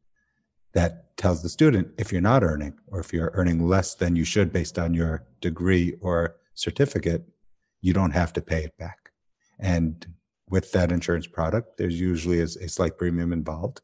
that 0.73 1.15
tells 1.17 1.41
the 1.41 1.49
student 1.49 1.89
if 1.97 2.11
you're 2.11 2.21
not 2.21 2.43
earning 2.43 2.73
or 2.87 2.99
if 2.99 3.13
you're 3.13 3.31
earning 3.35 3.67
less 3.67 3.95
than 3.95 4.15
you 4.15 4.25
should 4.25 4.51
based 4.51 4.77
on 4.77 4.93
your 4.93 5.23
degree 5.41 5.95
or 6.01 6.35
certificate, 6.55 7.23
you 7.81 7.93
don't 7.93 8.11
have 8.11 8.33
to 8.33 8.41
pay 8.41 8.63
it 8.63 8.77
back. 8.77 9.11
And 9.59 10.05
with 10.53 10.71
that 10.71 10.91
insurance 10.91 11.25
product, 11.25 11.77
there's 11.79 11.99
usually 11.99 12.39
a, 12.39 12.43
a 12.43 12.69
slight 12.69 12.95
premium 12.95 13.33
involved. 13.33 13.81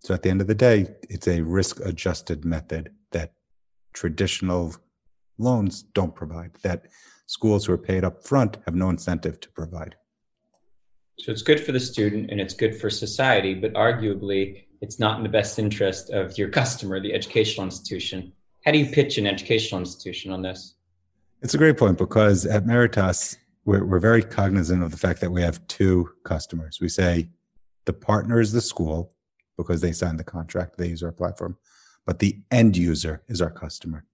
So 0.00 0.12
at 0.12 0.24
the 0.24 0.28
end 0.28 0.40
of 0.40 0.48
the 0.48 0.54
day, 0.68 0.88
it's 1.08 1.28
a 1.28 1.42
risk 1.42 1.78
adjusted 1.90 2.44
method 2.44 2.90
that 3.12 3.34
traditional 3.92 4.74
loans 5.38 5.84
don't 5.98 6.12
provide, 6.12 6.50
that 6.64 6.88
schools 7.26 7.66
who 7.66 7.72
are 7.72 7.78
paid 7.78 8.02
up 8.02 8.26
front 8.26 8.58
have 8.64 8.74
no 8.74 8.90
incentive 8.90 9.38
to 9.38 9.48
provide. 9.50 9.94
So 11.20 11.30
it's 11.30 11.42
good 11.42 11.60
for 11.64 11.70
the 11.70 11.78
student 11.78 12.32
and 12.32 12.40
it's 12.40 12.54
good 12.54 12.74
for 12.74 12.90
society, 12.90 13.54
but 13.54 13.72
arguably 13.74 14.64
it's 14.80 14.98
not 14.98 15.18
in 15.18 15.22
the 15.22 15.36
best 15.38 15.56
interest 15.60 16.10
of 16.10 16.36
your 16.36 16.48
customer, 16.48 16.98
the 16.98 17.14
educational 17.14 17.64
institution. 17.64 18.32
How 18.64 18.72
do 18.72 18.78
you 18.78 18.86
pitch 18.86 19.18
an 19.18 19.26
educational 19.28 19.80
institution 19.80 20.32
on 20.32 20.42
this? 20.42 20.74
It's 21.42 21.54
a 21.54 21.58
great 21.58 21.78
point 21.78 21.96
because 21.96 22.44
at 22.44 22.64
Meratas, 22.64 23.36
we're, 23.70 23.84
we're 23.84 24.00
very 24.00 24.24
cognizant 24.24 24.82
of 24.82 24.90
the 24.90 24.96
fact 24.96 25.20
that 25.20 25.30
we 25.30 25.42
have 25.42 25.64
two 25.68 26.10
customers. 26.24 26.78
We 26.80 26.88
say 26.88 27.28
the 27.84 27.92
partner 27.92 28.40
is 28.40 28.50
the 28.50 28.60
school 28.60 29.12
because 29.56 29.80
they 29.80 29.92
signed 29.92 30.18
the 30.18 30.24
contract, 30.24 30.76
they 30.76 30.88
use 30.88 31.04
our 31.04 31.12
platform, 31.12 31.56
but 32.04 32.18
the 32.18 32.42
end 32.50 32.76
user 32.76 33.22
is 33.28 33.40
our 33.40 33.50
customer. 33.50 34.04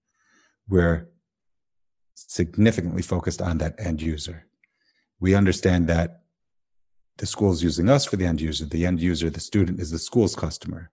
We're 0.69 1.09
significantly 2.13 3.01
focused 3.01 3.41
on 3.41 3.57
that 3.57 3.73
end 3.79 3.99
user. 3.99 4.45
We 5.19 5.33
understand 5.33 5.87
that 5.87 6.21
the 7.17 7.25
school's 7.25 7.63
using 7.63 7.89
us 7.89 8.05
for 8.05 8.15
the 8.15 8.27
end 8.27 8.39
user. 8.39 8.65
The 8.65 8.85
end 8.85 9.01
user, 9.01 9.31
the 9.31 9.39
student, 9.39 9.79
is 9.79 9.89
the 9.89 9.97
school's 9.97 10.35
customer. 10.35 10.91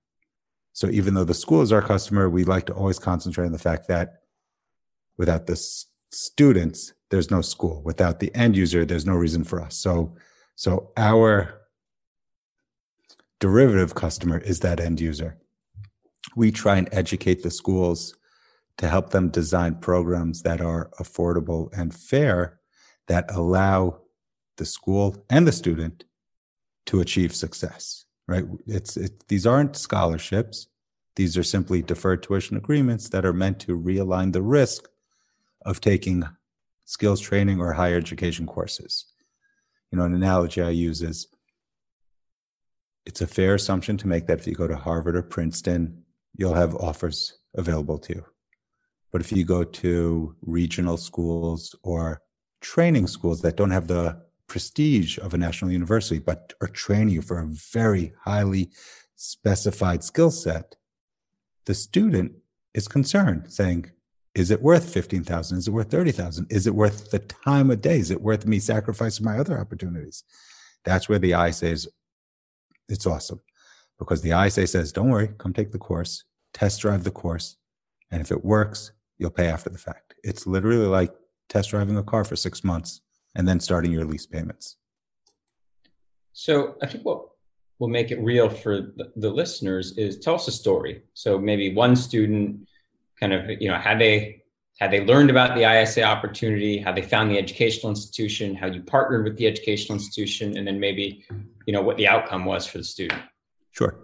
So 0.73 0.89
even 0.89 1.13
though 1.13 1.25
the 1.25 1.35
school 1.35 1.61
is 1.61 1.71
our 1.71 1.83
customer, 1.83 2.31
we 2.31 2.45
like 2.45 2.65
to 2.67 2.73
always 2.73 2.99
concentrate 2.99 3.45
on 3.45 3.53
the 3.53 3.59
fact 3.59 3.89
that 3.89 4.23
without 5.19 5.45
the 5.47 5.63
students, 6.11 6.95
there's 7.15 7.31
no 7.31 7.43
school. 7.43 7.81
Without 7.85 8.19
the 8.19 8.35
end 8.35 8.57
user, 8.57 8.85
there's 8.85 9.07
no 9.07 9.15
reason 9.15 9.45
for 9.45 9.63
us. 9.63 9.77
So, 9.77 10.17
so 10.57 10.91
our 10.97 11.61
derivative 13.39 13.95
customer 13.95 14.39
is 14.39 14.59
that 14.61 14.81
end 14.81 15.01
user. 15.01 15.39
We 16.35 16.51
try 16.51 16.77
and 16.77 16.89
educate 16.91 17.45
the 17.45 17.53
schools 17.53 18.17
to 18.79 18.89
help 18.89 19.11
them 19.11 19.29
design 19.29 19.77
programs 19.77 20.43
that 20.43 20.61
are 20.61 20.91
affordable 20.99 21.71
and 21.73 21.95
fair 21.95 22.59
that 23.07 23.31
allow 23.31 24.01
the 24.57 24.67
school 24.67 25.25
and 25.31 25.47
the 25.47 25.53
student 25.53 26.03
to 26.87 27.01
achieve 27.01 27.33
success, 27.33 28.07
right? 28.27 28.45
It's 28.67 28.97
it, 28.97 29.29
these 29.29 29.47
aren't 29.47 29.77
scholarships. 29.77 30.67
These 31.15 31.39
are 31.39 31.45
simply 31.45 31.81
deferred 31.81 32.25
tuition 32.25 32.57
agreements 32.57 33.09
that 33.11 33.25
are 33.25 33.33
meant 33.33 33.61
to 33.61 33.79
realign 33.79 34.33
the 34.33 34.43
risk 34.43 34.89
of 35.65 35.81
taking 35.81 36.25
skills 36.85 37.21
training 37.21 37.61
or 37.61 37.73
higher 37.73 37.97
education 37.97 38.47
courses. 38.47 39.07
You 39.91 39.99
know, 39.99 40.05
an 40.05 40.15
analogy 40.15 40.61
I 40.61 40.71
use 40.71 41.03
is 41.03 41.29
it's 43.07 43.21
a 43.21 43.27
fair 43.27 43.55
assumption 43.55 43.97
to 43.99 44.09
make 44.09 44.27
that 44.27 44.41
if 44.41 44.47
you 44.47 44.55
go 44.55 44.67
to 44.67 44.77
Harvard 44.77 45.17
or 45.17 45.23
Princeton, 45.23 46.05
you'll 46.37 46.55
have 46.55 46.75
offers 46.75 47.39
available 47.55 47.99
to 47.99 48.15
you. 48.15 48.25
But 49.13 49.21
if 49.21 49.31
you 49.31 49.45
go 49.45 49.63
to 49.63 50.35
regional 50.43 50.97
schools 50.97 51.75
or 51.83 52.21
training 52.61 53.07
schools 53.07 53.43
that 53.43 53.57
don't 53.57 53.71
have 53.71 53.87
the 53.87 54.21
prestige 54.47 55.19
of 55.19 55.35
a 55.35 55.39
national 55.39 55.71
university, 55.71 56.19
but 56.19 56.53
are 56.61 56.69
training 56.69 57.11
you 57.11 57.23
for 57.23 57.39
a 57.39 57.47
very 57.47 58.13
highly 58.25 58.71
specified 59.17 60.03
skill 60.03 60.31
set, 60.31 60.77
the 61.67 61.75
student 61.75 62.33
is 62.75 62.89
concerned, 62.89 63.53
saying, 63.53 63.91
is 64.35 64.51
it 64.51 64.63
worth 64.63 64.93
15,000? 64.93 65.59
Is 65.59 65.69
it 65.69 65.71
worth 65.71 65.91
30,000? 65.91 66.47
Is 66.51 66.67
it 66.67 66.75
worth 66.75 67.11
the 67.11 67.21
time 67.21 67.71
of 67.71 67.81
day? 67.81 67.99
Is 67.99 68.11
it 68.11 68.21
worth 68.21 68.47
me 68.47 68.59
sacrificing 68.59 69.25
my 69.25 69.39
other 69.39 69.59
opportunities? 69.59 70.25
That's 70.85 71.09
where 71.09 71.19
the 71.19 71.35
I 71.35 71.49
is, 71.49 71.89
it's 72.89 73.07
awesome 73.07 73.41
because 73.99 74.23
the 74.23 74.39
ISA 74.39 74.67
says, 74.67 74.93
don't 74.93 75.09
worry, 75.09 75.29
come 75.39 75.53
take 75.53 75.73
the 75.73 75.79
course, 75.79 76.25
test 76.53 76.81
drive 76.81 77.05
the 77.05 77.11
course. 77.11 77.57
And 78.11 78.21
if 78.21 78.33
it 78.33 78.45
works, 78.45 78.93
you'll 79.19 79.31
pay 79.31 79.47
after 79.47 79.71
the 79.71 79.79
fact. 79.79 80.15
It's 80.25 80.47
literally 80.47 80.87
like 80.87 81.13
test 81.49 81.71
driving 81.71 81.97
a 81.97 82.03
car 82.03 82.25
for 82.25 82.37
six 82.37 82.65
months 82.65 83.01
and 83.37 83.47
then 83.47 83.61
starting 83.61 83.93
your 83.93 84.05
lease 84.05 84.27
payments. 84.27 84.77
So 86.33 86.75
I 86.83 86.87
think 86.87 87.05
what 87.05 87.29
will 87.79 87.89
make 87.89 88.11
it 88.11 88.21
real 88.21 88.49
for 88.49 88.93
the 89.17 89.31
listeners 89.31 89.97
is 89.97 90.19
tell 90.19 90.35
us 90.35 90.49
a 90.49 90.53
story. 90.53 91.03
So 91.15 91.39
maybe 91.39 91.75
one 91.75 91.95
student 91.97 92.67
kind 93.19 93.33
of, 93.33 93.49
you 93.61 93.69
know, 93.69 93.77
had 93.77 93.99
they 93.99 94.43
had 94.79 94.91
they 94.91 95.05
learned 95.05 95.31
about 95.31 95.55
the 95.55 95.63
ISA 95.63 96.03
opportunity, 96.03 96.79
how 96.79 96.93
they 96.93 97.03
found 97.03 97.31
the 97.31 97.39
educational 97.39 97.91
institution, 97.91 98.57
how 98.57 98.67
you 98.67 98.83
partnered 98.83 99.25
with 99.25 99.37
the 99.37 99.47
educational 99.47 99.95
institution, 99.97 100.57
and 100.57 100.67
then 100.67 100.81
maybe, 100.81 101.25
you 101.67 101.73
know, 101.73 101.81
what 101.81 101.97
the 101.97 102.09
outcome 102.09 102.45
was 102.45 102.67
for 102.67 102.79
the 102.79 102.85
student. 102.85 103.23
Sure. 103.71 103.97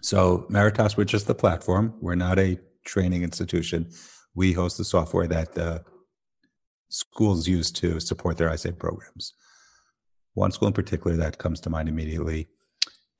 So 0.00 0.46
Meratas, 0.50 0.96
we're 0.96 1.04
just 1.04 1.26
the 1.26 1.34
platform. 1.34 1.94
We're 2.00 2.14
not 2.14 2.38
a 2.38 2.58
training 2.84 3.22
institution. 3.22 3.90
We 4.34 4.52
host 4.52 4.78
the 4.78 4.84
software 4.84 5.26
that 5.28 5.52
the 5.52 5.84
schools 6.88 7.48
use 7.48 7.70
to 7.72 8.00
support 8.00 8.36
their 8.36 8.52
ISA 8.52 8.72
programs. 8.72 9.34
One 10.34 10.52
school 10.52 10.68
in 10.68 10.74
particular 10.74 11.16
that 11.18 11.38
comes 11.38 11.60
to 11.60 11.70
mind 11.70 11.88
immediately, 11.88 12.48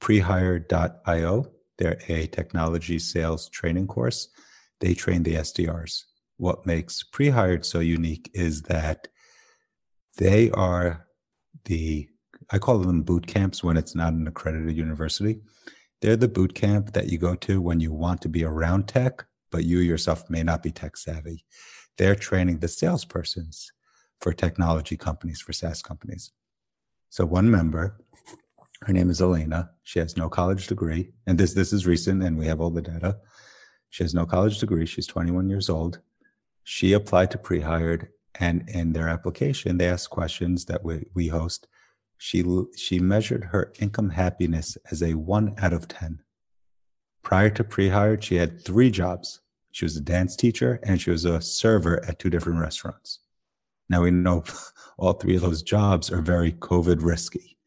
prehire.io. 0.01 1.47
They're 1.79 2.01
a 2.09 2.27
technology 2.29 2.99
sales 2.99 3.49
training 3.49 3.87
course. 3.87 4.29
They 4.83 4.93
train 4.93 5.23
the 5.23 5.37
SDRs. 5.37 6.03
What 6.37 6.67
makes 6.67 7.03
Prehired 7.03 7.65
so 7.65 7.81
unique 7.81 8.31
is 8.35 8.61
that 8.63 9.09
they 10.19 10.51
are 10.51 11.07
the, 11.65 12.07
I 12.51 12.59
call 12.59 12.79
them 12.79 13.03
boot 13.03 13.27
camps 13.27 13.65
when 13.65 13.79
it's 13.79 13.95
not 13.95 14.13
an 14.13 14.29
accredited 14.29 14.77
university. 14.77 15.41
They're 16.03 16.17
the 16.17 16.29
boot 16.29 16.55
camp 16.55 16.93
that 16.93 17.09
you 17.09 17.17
go 17.17 17.35
to 17.37 17.63
when 17.63 17.81
you 17.81 17.95
want 17.95 18.21
to 18.23 18.29
be 18.29 18.45
around 18.45 18.89
tech, 18.89 19.25
but 19.51 19.65
you 19.65 19.79
yourself 19.79 20.29
may 20.29 20.43
not 20.43 20.63
be 20.63 20.71
tech 20.71 20.99
savvy 20.99 21.47
they're 21.99 22.15
training 22.15 22.59
the 22.59 22.67
salespersons 22.67 23.67
for 24.21 24.33
technology 24.33 24.97
companies, 24.97 25.41
for 25.41 25.53
SaaS 25.53 25.83
companies. 25.83 26.33
So 27.11 27.27
one 27.27 27.51
member, 27.51 28.01
her 28.83 28.93
name 28.93 29.11
is 29.11 29.21
Elena. 29.21 29.71
She 29.83 29.99
has 29.99 30.17
no 30.17 30.29
college 30.29 30.67
degree, 30.67 31.13
and 31.27 31.39
this 31.39 31.55
this 31.55 31.73
is 31.73 31.87
recent, 31.87 32.23
and 32.23 32.39
we 32.39 32.47
have 32.47 32.61
all 32.61 32.71
the 32.71 32.83
data. 32.83 33.19
She 33.93 34.03
has 34.03 34.13
no 34.13 34.27
college 34.27 34.59
degree. 34.59 34.85
She's 34.87 35.07
21 35.07 35.49
years 35.49 35.71
old. 35.71 36.01
She 36.65 36.93
applied 36.93 37.31
to 37.31 37.39
Prehired, 37.39 38.09
and 38.41 38.69
in 38.69 38.93
their 38.93 39.09
application, 39.09 39.79
they 39.79 39.89
asked 39.89 40.11
questions 40.11 40.65
that 40.65 40.83
we, 40.83 41.07
we 41.15 41.29
host. 41.29 41.69
She 42.19 42.45
she 42.77 42.99
measured 42.99 43.45
her 43.45 43.73
income 43.79 44.11
happiness 44.11 44.77
as 44.91 45.03
a 45.03 45.15
one 45.15 45.55
out 45.59 45.73
of 45.73 45.87
ten. 45.87 46.23
Prior 47.23 47.51
to 47.51 47.65
Prehired, 47.65 48.23
she 48.23 48.37
had 48.37 48.65
three 48.65 48.91
jobs 48.91 49.43
she 49.73 49.87
was 49.87 49.97
a 49.97 50.01
dance 50.01 50.37
teacher 50.37 50.79
and 50.83 51.01
she 51.01 51.11
was 51.11 51.25
a 51.25 51.41
server 51.41 52.05
at 52.05 52.19
two 52.19 52.31
different 52.31 52.61
restaurants. 52.61 53.21
Now 53.89 54.03
we 54.03 54.11
know 54.11 54.45
all 54.99 55.15
three 55.15 55.35
of 55.35 55.43
those 55.43 55.63
jobs 55.63 56.13
are 56.13 56.21
very 56.21 56.53
COVID 56.53 57.03
risky. 57.03 57.59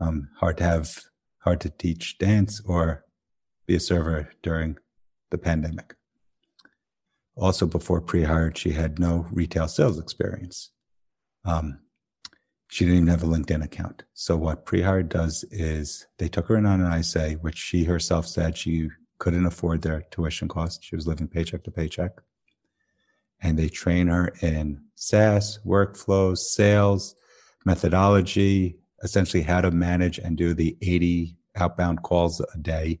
Um, 0.00 0.28
hard 0.38 0.58
to 0.58 0.64
have, 0.64 0.94
hard 1.38 1.60
to 1.62 1.70
teach 1.70 2.18
dance 2.18 2.60
or 2.64 3.04
be 3.66 3.74
a 3.74 3.80
server 3.80 4.30
during 4.42 4.76
the 5.30 5.38
pandemic. 5.38 5.94
Also, 7.36 7.66
before 7.66 8.02
Prehired, 8.02 8.56
she 8.56 8.72
had 8.72 8.98
no 8.98 9.26
retail 9.30 9.68
sales 9.68 9.98
experience. 9.98 10.70
Um, 11.44 11.80
she 12.68 12.84
didn't 12.84 12.98
even 12.98 13.08
have 13.08 13.22
a 13.22 13.26
LinkedIn 13.26 13.64
account. 13.64 14.04
So 14.14 14.36
what 14.36 14.64
Prehired 14.64 15.08
does 15.08 15.44
is 15.50 16.06
they 16.18 16.28
took 16.28 16.48
her 16.48 16.56
in 16.56 16.66
on 16.66 16.80
an 16.80 17.00
ISA, 17.00 17.32
which 17.40 17.56
she 17.56 17.84
herself 17.84 18.26
said 18.26 18.56
she 18.56 18.88
couldn't 19.18 19.46
afford 19.46 19.82
their 19.82 20.02
tuition 20.10 20.48
costs. 20.48 20.84
She 20.84 20.94
was 20.94 21.06
living 21.06 21.26
paycheck 21.28 21.64
to 21.64 21.70
paycheck. 21.70 22.12
And 23.42 23.58
they 23.58 23.68
train 23.68 24.06
her 24.06 24.32
in 24.40 24.82
SaaS, 24.94 25.58
workflows, 25.66 26.38
sales, 26.38 27.16
methodology, 27.64 28.76
essentially 29.02 29.42
how 29.42 29.62
to 29.62 29.70
manage 29.70 30.18
and 30.18 30.36
do 30.36 30.54
the 30.54 30.76
80 30.82 31.36
outbound 31.56 32.02
calls 32.02 32.40
a 32.40 32.58
day. 32.58 33.00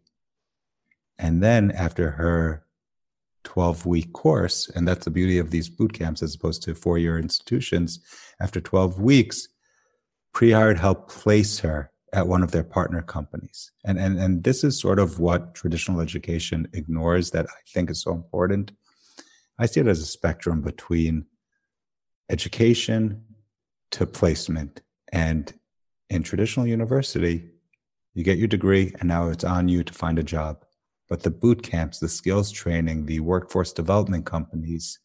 And 1.20 1.42
then 1.42 1.70
after 1.72 2.10
her 2.12 2.64
12 3.44 3.86
week 3.86 4.12
course, 4.12 4.70
and 4.74 4.88
that's 4.88 5.04
the 5.04 5.10
beauty 5.10 5.38
of 5.38 5.50
these 5.50 5.68
boot 5.68 5.92
camps 5.92 6.22
as 6.22 6.34
opposed 6.34 6.62
to 6.62 6.74
four 6.74 6.98
year 6.98 7.18
institutions, 7.18 8.00
after 8.40 8.60
12 8.60 9.00
weeks, 9.00 9.48
Prehired 10.34 10.78
helped 10.78 11.10
place 11.10 11.58
her 11.58 11.90
at 12.12 12.26
one 12.26 12.42
of 12.42 12.52
their 12.52 12.64
partner 12.64 13.02
companies. 13.02 13.72
And, 13.84 13.98
and, 13.98 14.18
and 14.18 14.42
this 14.42 14.64
is 14.64 14.80
sort 14.80 14.98
of 14.98 15.18
what 15.18 15.54
traditional 15.54 16.00
education 16.00 16.68
ignores 16.72 17.30
that 17.32 17.46
I 17.46 17.60
think 17.68 17.90
is 17.90 18.02
so 18.02 18.12
important. 18.12 18.72
I 19.58 19.66
see 19.66 19.80
it 19.80 19.88
as 19.88 20.00
a 20.00 20.06
spectrum 20.06 20.62
between 20.62 21.26
education 22.30 23.24
to 23.92 24.06
placement. 24.06 24.80
And 25.12 25.52
in 26.08 26.22
traditional 26.22 26.66
university, 26.66 27.50
you 28.14 28.24
get 28.24 28.38
your 28.38 28.48
degree 28.48 28.94
and 28.98 29.08
now 29.08 29.28
it's 29.28 29.44
on 29.44 29.68
you 29.68 29.84
to 29.84 29.92
find 29.92 30.18
a 30.18 30.22
job. 30.22 30.64
But 31.10 31.24
the 31.24 31.30
boot 31.30 31.62
camps, 31.62 31.98
the 31.98 32.08
skills 32.08 32.50
training, 32.52 33.04
the 33.04 33.20
workforce 33.20 33.72
development 33.72 34.24
companies, 34.24 35.00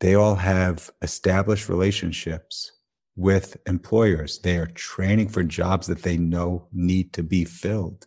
they 0.00 0.14
all 0.14 0.36
have 0.36 0.90
established 1.02 1.68
relationships 1.68 2.72
with 3.16 3.56
employers. 3.66 4.38
They 4.38 4.56
are 4.56 4.66
training 4.66 5.28
for 5.28 5.42
jobs 5.42 5.88
that 5.88 6.02
they 6.02 6.16
know 6.16 6.68
need 6.72 7.12
to 7.14 7.22
be 7.22 7.44
filled. 7.44 8.06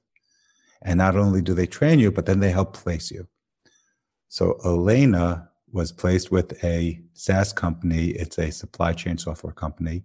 And 0.81 0.97
not 0.97 1.17
only 1.17 1.41
do 1.41 1.53
they 1.53 1.67
train 1.67 1.99
you, 1.99 2.11
but 2.11 2.25
then 2.25 2.39
they 2.39 2.51
help 2.51 2.73
place 2.73 3.11
you. 3.11 3.27
So 4.29 4.57
Elena 4.63 5.49
was 5.71 5.91
placed 5.91 6.31
with 6.31 6.63
a 6.63 7.01
SaaS 7.13 7.51
company. 7.51 8.09
It's 8.09 8.37
a 8.39 8.51
supply 8.51 8.93
chain 8.93 9.17
software 9.17 9.53
company. 9.53 10.03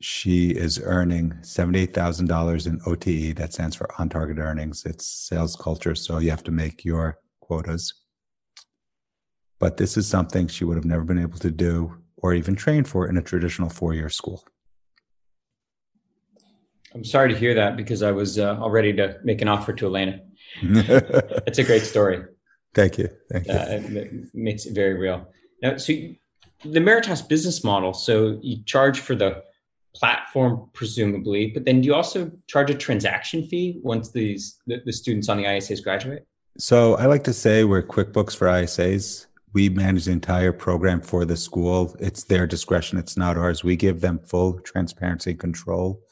She 0.00 0.50
is 0.50 0.80
earning 0.82 1.32
$78,000 1.40 2.66
in 2.66 2.80
OTE. 2.86 3.36
That 3.36 3.54
stands 3.54 3.76
for 3.76 3.88
on 3.98 4.08
target 4.08 4.38
earnings. 4.38 4.84
It's 4.84 5.06
sales 5.06 5.56
culture. 5.56 5.94
So 5.94 6.18
you 6.18 6.30
have 6.30 6.44
to 6.44 6.50
make 6.50 6.84
your 6.84 7.18
quotas. 7.40 7.94
But 9.58 9.78
this 9.78 9.96
is 9.96 10.06
something 10.06 10.48
she 10.48 10.64
would 10.64 10.76
have 10.76 10.84
never 10.84 11.04
been 11.04 11.18
able 11.18 11.38
to 11.38 11.50
do 11.50 11.96
or 12.18 12.34
even 12.34 12.54
train 12.54 12.84
for 12.84 13.08
in 13.08 13.16
a 13.16 13.22
traditional 13.22 13.70
four 13.70 13.94
year 13.94 14.10
school. 14.10 14.44
I'm 16.94 17.04
sorry 17.04 17.32
to 17.32 17.38
hear 17.38 17.54
that 17.54 17.76
because 17.76 18.02
I 18.02 18.10
was 18.12 18.38
uh, 18.38 18.58
all 18.60 18.70
ready 18.70 18.92
to 18.94 19.18
make 19.22 19.42
an 19.42 19.48
offer 19.48 19.72
to 19.74 19.86
Elena. 19.86 20.20
it's 20.62 21.58
a 21.58 21.64
great 21.64 21.82
story. 21.82 22.22
Thank 22.74 22.98
you. 22.98 23.08
Thank 23.30 23.46
you. 23.46 23.54
Uh, 23.54 23.66
it 23.68 24.34
makes 24.34 24.66
it 24.66 24.74
very 24.74 24.94
real. 24.94 25.26
Now, 25.62 25.76
so 25.78 25.92
you, 25.92 26.16
the 26.64 26.80
Meratas 26.80 27.26
business 27.26 27.64
model. 27.64 27.92
So 27.92 28.38
you 28.42 28.62
charge 28.64 29.00
for 29.00 29.14
the 29.14 29.42
platform, 29.98 30.68
presumably, 30.72 31.48
but 31.48 31.64
then 31.64 31.80
do 31.80 31.86
you 31.86 31.94
also 31.94 32.30
charge 32.46 32.70
a 32.70 32.74
transaction 32.74 33.46
fee 33.46 33.80
once 33.82 34.10
these 34.10 34.58
the, 34.66 34.80
the 34.84 34.92
students 34.92 35.28
on 35.28 35.36
the 35.36 35.44
ISAs 35.44 35.82
graduate? 35.82 36.26
So 36.58 36.94
I 36.96 37.06
like 37.06 37.24
to 37.24 37.32
say 37.32 37.64
we're 37.64 37.82
QuickBooks 37.82 38.36
for 38.36 38.46
ISAs 38.46 39.26
we 39.56 39.70
manage 39.70 40.04
the 40.04 40.12
entire 40.12 40.52
program 40.52 41.00
for 41.00 41.24
the 41.24 41.34
school. 41.34 41.96
It's 41.98 42.24
their 42.24 42.46
discretion. 42.46 42.98
It's 42.98 43.16
not 43.16 43.38
ours. 43.38 43.64
We 43.64 43.74
give 43.74 44.02
them 44.02 44.18
full 44.18 44.60
transparency 44.60 45.30
and 45.30 45.40
control. 45.40 46.02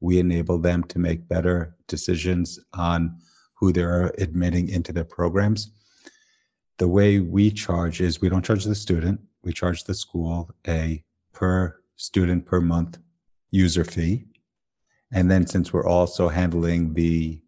We 0.00 0.18
enable 0.18 0.58
them 0.58 0.84
to 0.84 0.98
make 0.98 1.26
better 1.26 1.74
decisions 1.88 2.58
on 2.74 3.16
who 3.54 3.72
they're 3.72 4.12
admitting 4.18 4.68
into 4.68 4.92
their 4.92 5.04
programs. 5.04 5.72
The 6.76 6.88
way 6.88 7.20
we 7.20 7.50
charge 7.50 8.02
is 8.02 8.20
we 8.20 8.28
don't 8.28 8.44
charge 8.44 8.64
the 8.64 8.74
student. 8.74 9.18
We 9.42 9.54
charge 9.54 9.84
the 9.84 9.94
school 9.94 10.50
a 10.68 11.02
per 11.32 11.80
student 11.96 12.44
per 12.44 12.60
month 12.60 12.98
user 13.50 13.84
fee. 13.84 14.26
And 15.12 15.30
then 15.30 15.46
since 15.46 15.72
we're 15.72 15.86
also 15.86 16.28
handling 16.28 16.94
the 16.94 17.42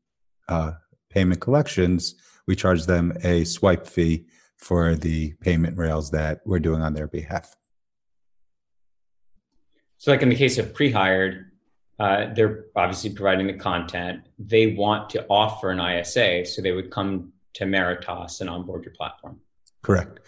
uh, 0.48 0.72
payment 1.10 1.40
collections, 1.40 2.14
we 2.46 2.56
charge 2.56 2.86
them 2.86 3.12
a 3.22 3.44
swipe 3.44 3.86
fee 3.86 4.26
for 4.56 4.94
the 4.94 5.32
payment 5.40 5.76
rails 5.76 6.10
that 6.10 6.40
we're 6.44 6.58
doing 6.58 6.82
on 6.82 6.94
their 6.94 7.06
behalf. 7.06 7.56
So, 9.98 10.10
like 10.10 10.22
in 10.22 10.28
the 10.28 10.36
case 10.36 10.58
of 10.58 10.72
Prehired, 10.72 11.44
uh, 11.98 12.32
they're 12.34 12.64
obviously 12.74 13.10
providing 13.10 13.46
the 13.46 13.54
content. 13.54 14.26
They 14.38 14.74
want 14.74 15.10
to 15.10 15.24
offer 15.28 15.70
an 15.70 15.80
ISA, 15.80 16.44
so 16.46 16.60
they 16.60 16.72
would 16.72 16.90
come 16.90 17.32
to 17.54 17.64
Meratas 17.64 18.40
and 18.40 18.50
onboard 18.50 18.84
your 18.84 18.94
platform. 18.94 19.40
Correct. 19.82 20.20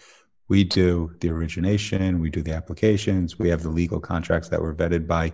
We 0.47 0.63
do 0.63 1.15
the 1.19 1.29
origination, 1.29 2.19
we 2.19 2.29
do 2.29 2.41
the 2.41 2.53
applications, 2.53 3.39
we 3.39 3.49
have 3.49 3.63
the 3.63 3.69
legal 3.69 3.99
contracts 3.99 4.49
that 4.49 4.61
were 4.61 4.75
vetted 4.75 5.07
by 5.07 5.33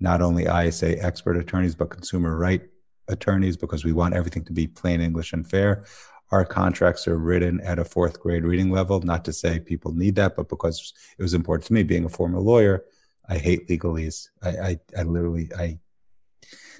not 0.00 0.22
only 0.22 0.44
ISA 0.44 1.02
expert 1.04 1.36
attorneys, 1.36 1.74
but 1.74 1.90
consumer 1.90 2.36
right 2.36 2.62
attorneys, 3.08 3.56
because 3.56 3.84
we 3.84 3.92
want 3.92 4.14
everything 4.14 4.44
to 4.44 4.52
be 4.52 4.66
plain 4.66 5.00
English 5.00 5.32
and 5.32 5.48
fair 5.48 5.84
our 6.30 6.44
contracts 6.44 7.06
are 7.06 7.18
written 7.18 7.60
at 7.60 7.78
a 7.78 7.84
fourth 7.84 8.20
grade 8.20 8.44
reading 8.44 8.70
level. 8.70 9.00
Not 9.00 9.24
to 9.26 9.32
say 9.32 9.60
people 9.60 9.92
need 9.92 10.16
that, 10.16 10.36
but 10.36 10.48
because 10.48 10.92
it 11.18 11.22
was 11.22 11.34
important 11.34 11.66
to 11.66 11.72
me 11.72 11.82
being 11.82 12.04
a 12.04 12.08
former 12.08 12.40
lawyer, 12.40 12.84
I 13.28 13.38
hate 13.38 13.68
legalese. 13.68 14.28
I, 14.42 14.48
I, 14.48 14.78
I 14.98 15.02
literally, 15.02 15.50
I, 15.56 15.78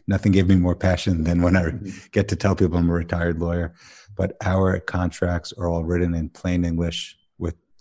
nothing 0.06 0.32
gave 0.32 0.48
me 0.48 0.56
more 0.56 0.74
passion 0.74 1.24
than 1.24 1.42
when 1.42 1.56
I 1.56 1.62
mm-hmm. 1.62 1.90
get 2.12 2.28
to 2.28 2.36
tell 2.36 2.56
people 2.56 2.78
I'm 2.78 2.90
a 2.90 2.92
retired 2.92 3.40
lawyer. 3.40 3.74
But 4.16 4.36
our 4.44 4.80
contracts 4.80 5.52
are 5.52 5.68
all 5.68 5.84
written 5.84 6.14
in 6.14 6.30
plain 6.30 6.64
English 6.64 7.16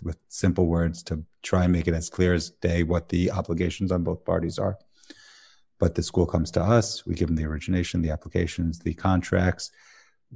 with, 0.04 0.18
simple 0.28 0.68
words 0.68 1.04
to 1.04 1.24
try 1.44 1.64
and 1.64 1.74
make 1.74 1.88
it 1.88 1.94
as 1.94 2.10
clear 2.10 2.34
as 2.34 2.50
day 2.50 2.84
what 2.84 3.10
the 3.10 3.32
obligations 3.32 3.92
on 3.92 4.04
both 4.04 4.26
parties 4.26 4.60
are. 4.60 4.78
But 5.80 5.96
the 5.96 6.04
school 6.04 6.26
comes 6.26 6.52
to 6.52 6.62
us, 6.62 7.06
we 7.06 7.16
give 7.16 7.28
them 7.28 7.36
the 7.36 7.46
origination, 7.46 8.02
the 8.02 8.12
applications, 8.12 8.80
the 8.80 8.94
contracts. 8.94 9.72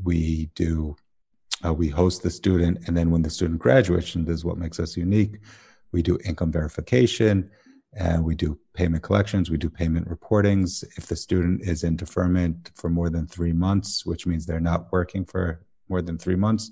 We 0.04 0.50
do 0.56 0.96
uh, 1.66 1.74
we 1.74 1.90
host 1.90 2.24
the 2.24 2.30
student, 2.30 2.88
and 2.88 2.96
then 2.96 3.12
when 3.12 3.22
the 3.22 3.30
student 3.30 3.60
graduates, 3.60 4.16
and 4.16 4.26
this 4.26 4.36
is 4.36 4.46
what 4.46 4.58
makes 4.58 4.80
us 4.80 4.96
unique, 4.96 5.40
we 5.92 6.02
do 6.02 6.18
income 6.24 6.52
verification, 6.52 7.50
and 7.94 8.24
we 8.24 8.36
do 8.36 8.58
payment 8.74 9.04
collections, 9.04 9.50
we 9.50 9.58
do 9.58 9.70
payment 9.70 10.08
reportings. 10.08 10.84
If 10.98 11.08
the 11.08 11.16
student 11.16 11.62
is 11.64 11.84
in 11.84 11.96
deferment 11.96 12.72
for 12.76 12.90
more 12.90 13.10
than 13.10 13.28
three 13.28 13.54
months, 13.54 14.06
which 14.06 14.28
means 14.28 14.46
they're 14.46 14.60
not 14.60 14.92
working 14.92 15.26
for 15.26 15.66
more 15.90 16.02
than 16.02 16.18
three 16.18 16.36
months, 16.36 16.72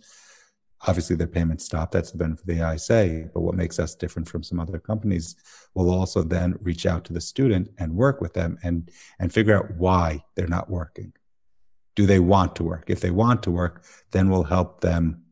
obviously 0.86 1.16
their 1.16 1.28
payments 1.28 1.66
stop. 1.66 1.92
That's 1.92 2.12
the 2.12 2.18
benefit 2.18 2.42
of 2.42 2.58
the 2.58 2.74
ISA. 2.74 3.30
But 3.34 3.42
what 3.42 3.56
makes 3.56 3.80
us 3.80 3.96
different 3.96 4.28
from 4.28 4.44
some 4.44 4.60
other 4.60 4.80
companies, 4.80 5.36
we'll 5.74 5.90
also 5.90 6.22
then 6.24 6.56
reach 6.62 6.86
out 6.86 7.06
to 7.06 7.14
the 7.14 7.22
student 7.22 7.70
and 7.80 7.96
work 7.96 8.22
with 8.22 8.34
them 8.34 8.58
and 8.64 8.92
and 9.20 9.34
figure 9.34 9.58
out 9.58 9.76
why 9.76 10.24
they're 10.36 10.48
not 10.48 10.70
working 10.70 11.14
do 11.98 12.06
they 12.06 12.20
want 12.20 12.56
to 12.56 12.64
work? 12.64 12.86
If 12.88 13.02
they 13.02 13.10
want 13.10 13.42
to 13.44 13.52
work, 13.52 13.84
then 14.12 14.30
we'll 14.30 14.44
help 14.44 14.82
them 14.82 15.24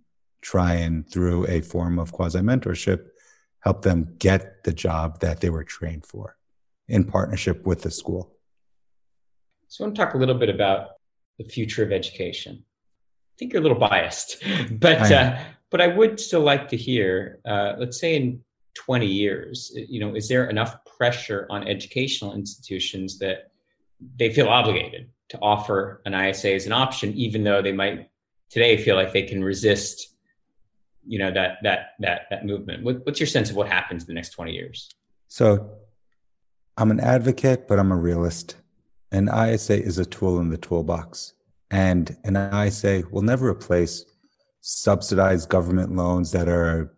try 0.41 0.73
and 0.73 1.07
through 1.07 1.47
a 1.47 1.61
form 1.61 1.99
of 1.99 2.11
quasi 2.11 2.39
mentorship, 2.39 3.05
help 3.59 3.83
them 3.83 4.15
get 4.17 4.63
the 4.63 4.73
job 4.73 5.19
that 5.19 5.41
they 5.41 5.51
were 5.51 5.63
trained 5.63 6.07
for 6.07 6.37
in 6.87 7.03
partnership 7.03 7.67
with 7.67 7.83
the 7.83 7.91
school. 7.91 8.35
So 9.67 9.83
I 9.83 9.87
want 9.87 9.95
to 9.95 10.05
talk 10.05 10.13
a 10.15 10.17
little 10.17 10.35
bit 10.35 10.49
about 10.49 10.89
the 11.37 11.45
future 11.45 11.83
of 11.83 11.91
education. 11.91 12.63
I 13.35 13.37
think 13.37 13.51
you're 13.51 13.59
a 13.59 13.63
little 13.63 13.77
biased, 13.77 14.43
but 14.71 15.11
I 15.11 15.15
uh, 15.15 15.43
but 15.71 15.81
I 15.81 15.87
would 15.87 16.19
still 16.19 16.41
like 16.41 16.69
to 16.69 16.77
hear. 16.77 17.39
Uh, 17.45 17.73
let's 17.77 17.99
say 17.99 18.15
in 18.15 18.41
20 18.75 19.05
years, 19.05 19.73
you 19.75 19.99
know, 19.99 20.15
is 20.15 20.29
there 20.29 20.49
enough 20.49 20.77
pressure 20.97 21.45
on 21.49 21.67
educational 21.67 22.33
institutions 22.33 23.19
that 23.19 23.51
they 24.17 24.31
feel 24.31 24.47
obligated 24.47 25.09
to 25.29 25.39
offer 25.39 26.01
an 26.05 26.13
ISA 26.13 26.53
as 26.53 26.65
an 26.65 26.71
option, 26.71 27.13
even 27.13 27.43
though 27.43 27.61
they 27.61 27.71
might 27.73 28.09
today 28.49 28.77
feel 28.77 28.95
like 28.95 29.11
they 29.11 29.23
can 29.23 29.43
resist, 29.43 30.15
you 31.05 31.19
know, 31.19 31.31
that 31.31 31.57
that 31.63 31.91
that 31.99 32.27
that 32.29 32.45
movement. 32.45 32.83
What, 32.83 33.05
what's 33.05 33.19
your 33.19 33.27
sense 33.27 33.49
of 33.49 33.57
what 33.57 33.67
happens 33.67 34.03
in 34.03 34.07
the 34.07 34.13
next 34.13 34.29
twenty 34.29 34.53
years? 34.53 34.89
So, 35.27 35.71
I'm 36.77 36.91
an 36.91 36.99
advocate, 37.01 37.67
but 37.67 37.79
I'm 37.79 37.91
a 37.91 37.97
realist. 37.97 38.55
An 39.11 39.27
ISA 39.27 39.81
is 39.81 39.97
a 39.97 40.05
tool 40.05 40.39
in 40.39 40.49
the 40.49 40.57
toolbox, 40.57 41.33
and 41.71 42.15
an 42.23 42.35
ISA 42.35 43.03
will 43.11 43.21
never 43.21 43.49
replace 43.49 44.05
subsidized 44.61 45.49
government 45.49 45.95
loans 45.95 46.31
that 46.31 46.47
are 46.47 46.95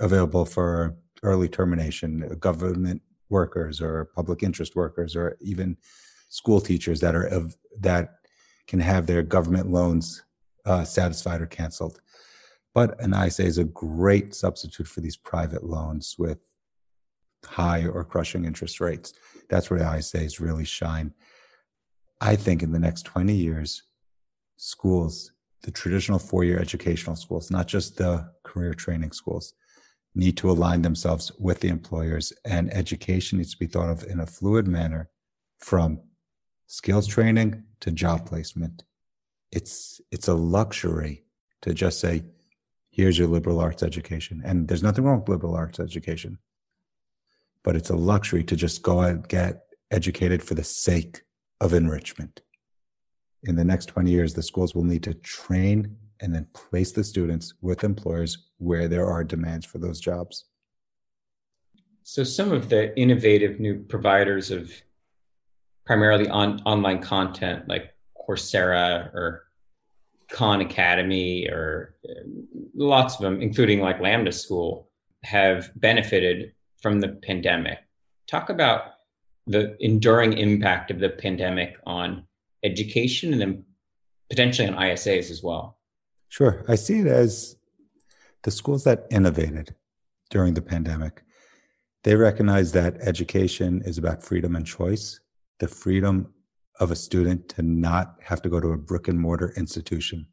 available 0.00 0.44
for 0.44 0.96
early 1.22 1.48
termination, 1.48 2.36
government 2.40 3.00
workers 3.30 3.80
or 3.80 4.06
public 4.14 4.42
interest 4.42 4.76
workers, 4.76 5.16
or 5.16 5.36
even 5.40 5.76
school 6.28 6.60
teachers 6.60 7.00
that 7.00 7.14
are 7.14 7.24
of 7.24 7.56
that 7.80 8.16
can 8.66 8.80
have 8.80 9.06
their 9.06 9.22
government 9.22 9.70
loans 9.70 10.24
uh, 10.66 10.84
satisfied 10.84 11.40
or 11.40 11.46
canceled. 11.46 12.00
But 12.74 13.00
an 13.00 13.14
ISA 13.14 13.44
is 13.44 13.58
a 13.58 13.64
great 13.64 14.34
substitute 14.34 14.88
for 14.88 15.00
these 15.00 15.16
private 15.16 15.64
loans 15.64 16.16
with 16.18 16.38
high 17.44 17.86
or 17.86 18.04
crushing 18.04 18.44
interest 18.44 18.80
rates. 18.80 19.14
That's 19.48 19.70
where 19.70 19.80
ISAs 19.80 20.40
really 20.40 20.64
shine. 20.64 21.12
I 22.20 22.36
think 22.36 22.62
in 22.62 22.72
the 22.72 22.78
next 22.78 23.02
20 23.02 23.34
years, 23.34 23.82
schools, 24.56 25.32
the 25.62 25.70
traditional 25.70 26.18
four 26.18 26.44
year 26.44 26.58
educational 26.58 27.16
schools, 27.16 27.50
not 27.50 27.66
just 27.66 27.96
the 27.96 28.30
career 28.44 28.74
training 28.74 29.12
schools, 29.12 29.54
need 30.14 30.36
to 30.36 30.50
align 30.50 30.82
themselves 30.82 31.32
with 31.38 31.60
the 31.60 31.68
employers, 31.68 32.32
and 32.44 32.72
education 32.72 33.38
needs 33.38 33.52
to 33.52 33.58
be 33.58 33.66
thought 33.66 33.90
of 33.90 34.04
in 34.04 34.20
a 34.20 34.26
fluid 34.26 34.66
manner 34.66 35.10
from 35.58 36.00
skills 36.66 37.06
training 37.06 37.64
to 37.80 37.90
job 37.90 38.26
placement. 38.26 38.84
It's 39.50 40.00
it's 40.10 40.28
a 40.28 40.34
luxury 40.34 41.24
to 41.62 41.74
just 41.74 42.00
say, 42.00 42.22
here's 42.90 43.18
your 43.18 43.28
liberal 43.28 43.58
arts 43.58 43.82
education. 43.82 44.40
And 44.44 44.68
there's 44.68 44.82
nothing 44.82 45.04
wrong 45.04 45.20
with 45.20 45.28
liberal 45.28 45.56
arts 45.56 45.80
education. 45.80 46.38
But 47.64 47.74
it's 47.74 47.90
a 47.90 47.96
luxury 47.96 48.44
to 48.44 48.54
just 48.54 48.82
go 48.82 49.00
and 49.00 49.26
get 49.26 49.62
educated 49.90 50.42
for 50.42 50.54
the 50.54 50.64
sake 50.64 51.23
of 51.60 51.72
enrichment. 51.72 52.42
In 53.44 53.56
the 53.56 53.64
next 53.64 53.86
20 53.86 54.10
years, 54.10 54.34
the 54.34 54.42
schools 54.42 54.74
will 54.74 54.84
need 54.84 55.02
to 55.04 55.14
train 55.14 55.96
and 56.20 56.34
then 56.34 56.46
place 56.54 56.92
the 56.92 57.04
students 57.04 57.54
with 57.60 57.84
employers 57.84 58.50
where 58.58 58.88
there 58.88 59.06
are 59.06 59.24
demands 59.24 59.66
for 59.66 59.78
those 59.78 60.00
jobs. 60.00 60.46
So, 62.02 62.24
some 62.24 62.52
of 62.52 62.68
the 62.68 62.96
innovative 62.98 63.60
new 63.60 63.82
providers 63.82 64.50
of 64.50 64.70
primarily 65.84 66.28
on 66.28 66.60
online 66.64 67.00
content 67.02 67.68
like 67.68 67.94
Coursera 68.16 69.12
or 69.14 69.44
Khan 70.30 70.60
Academy 70.60 71.46
or 71.48 71.96
uh, 72.08 72.22
lots 72.74 73.16
of 73.16 73.20
them, 73.20 73.40
including 73.40 73.80
like 73.80 74.00
Lambda 74.00 74.32
School, 74.32 74.88
have 75.22 75.70
benefited 75.76 76.52
from 76.82 77.00
the 77.00 77.08
pandemic. 77.08 77.78
Talk 78.26 78.50
about 78.50 78.93
the 79.46 79.76
enduring 79.80 80.32
impact 80.34 80.90
of 80.90 81.00
the 81.00 81.10
pandemic 81.10 81.76
on 81.86 82.24
education 82.62 83.32
and 83.32 83.40
then 83.40 83.64
potentially 84.30 84.68
on 84.68 84.74
ISAs 84.74 85.30
as 85.30 85.42
well. 85.42 85.78
Sure. 86.28 86.64
I 86.68 86.74
see 86.74 87.00
it 87.00 87.06
as 87.06 87.56
the 88.42 88.50
schools 88.50 88.84
that 88.84 89.06
innovated 89.10 89.74
during 90.30 90.54
the 90.54 90.62
pandemic. 90.62 91.22
They 92.02 92.16
recognize 92.16 92.72
that 92.72 93.00
education 93.00 93.82
is 93.84 93.98
about 93.98 94.22
freedom 94.22 94.56
and 94.56 94.66
choice, 94.66 95.20
the 95.58 95.68
freedom 95.68 96.32
of 96.80 96.90
a 96.90 96.96
student 96.96 97.48
to 97.50 97.62
not 97.62 98.16
have 98.22 98.42
to 98.42 98.48
go 98.48 98.60
to 98.60 98.72
a 98.72 98.76
brick 98.76 99.08
and 99.08 99.18
mortar 99.18 99.52
institution. 99.56 100.26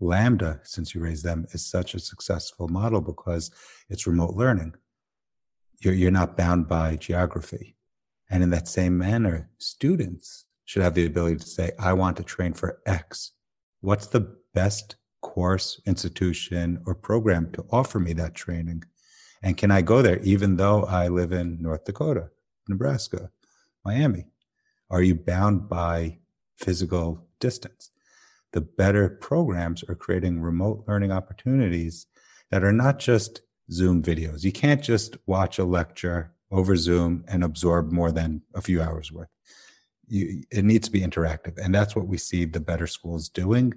Lambda, 0.00 0.60
since 0.62 0.94
you 0.94 1.00
raised 1.00 1.24
them, 1.24 1.46
is 1.52 1.64
such 1.64 1.94
a 1.94 2.00
successful 2.00 2.68
model 2.68 3.00
because 3.00 3.50
it's 3.88 4.06
remote 4.06 4.34
learning. 4.34 4.74
You're, 5.80 5.94
you're 5.94 6.10
not 6.10 6.36
bound 6.36 6.68
by 6.68 6.96
geography. 6.96 7.76
And 8.32 8.42
in 8.42 8.48
that 8.50 8.66
same 8.66 8.96
manner, 8.96 9.50
students 9.58 10.46
should 10.64 10.80
have 10.80 10.94
the 10.94 11.04
ability 11.04 11.36
to 11.36 11.46
say, 11.46 11.72
I 11.78 11.92
want 11.92 12.16
to 12.16 12.22
train 12.22 12.54
for 12.54 12.80
X. 12.86 13.32
What's 13.82 14.06
the 14.06 14.34
best 14.54 14.96
course, 15.20 15.78
institution, 15.84 16.82
or 16.86 16.94
program 16.94 17.52
to 17.52 17.66
offer 17.70 18.00
me 18.00 18.14
that 18.14 18.34
training? 18.34 18.84
And 19.42 19.58
can 19.58 19.70
I 19.70 19.82
go 19.82 20.00
there 20.00 20.18
even 20.20 20.56
though 20.56 20.84
I 20.84 21.08
live 21.08 21.32
in 21.32 21.60
North 21.60 21.84
Dakota, 21.84 22.30
Nebraska, 22.68 23.28
Miami? 23.84 24.24
Are 24.88 25.02
you 25.02 25.14
bound 25.14 25.68
by 25.68 26.18
physical 26.56 27.26
distance? 27.38 27.90
The 28.52 28.62
better 28.62 29.10
programs 29.10 29.84
are 29.90 29.94
creating 29.94 30.40
remote 30.40 30.84
learning 30.88 31.12
opportunities 31.12 32.06
that 32.50 32.64
are 32.64 32.72
not 32.72 32.98
just 32.98 33.42
Zoom 33.70 34.02
videos. 34.02 34.42
You 34.42 34.52
can't 34.52 34.82
just 34.82 35.18
watch 35.26 35.58
a 35.58 35.64
lecture 35.64 36.32
over 36.52 36.76
Zoom 36.76 37.24
and 37.28 37.42
absorb 37.42 37.90
more 37.90 38.12
than 38.12 38.42
a 38.54 38.60
few 38.60 38.80
hours 38.80 39.10
worth. 39.10 39.28
You, 40.06 40.42
it 40.50 40.64
needs 40.64 40.86
to 40.86 40.92
be 40.92 41.00
interactive. 41.00 41.58
And 41.58 41.74
that's 41.74 41.96
what 41.96 42.06
we 42.06 42.18
see 42.18 42.44
the 42.44 42.60
better 42.60 42.86
schools 42.86 43.28
doing. 43.30 43.72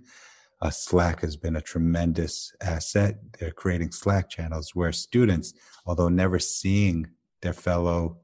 Uh, 0.62 0.70
Slack 0.70 1.22
has 1.22 1.38
been 1.38 1.56
a 1.56 1.62
tremendous 1.62 2.54
asset. 2.62 3.18
They're 3.40 3.52
creating 3.52 3.92
Slack 3.92 4.30
channels 4.30 4.76
where 4.76 4.92
students, 4.92 5.54
although 5.86 6.10
never 6.10 6.38
seeing 6.38 7.08
their 7.42 7.54
fellow 7.54 8.18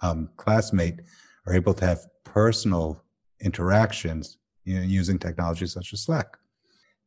um, 0.00 0.30
classmate, 0.36 1.00
are 1.46 1.54
able 1.54 1.74
to 1.74 1.86
have 1.86 2.06
personal 2.24 3.02
interactions 3.40 4.38
you 4.64 4.76
know, 4.76 4.82
using 4.82 5.18
technologies 5.18 5.72
such 5.72 5.92
as 5.92 6.02
Slack. 6.02 6.36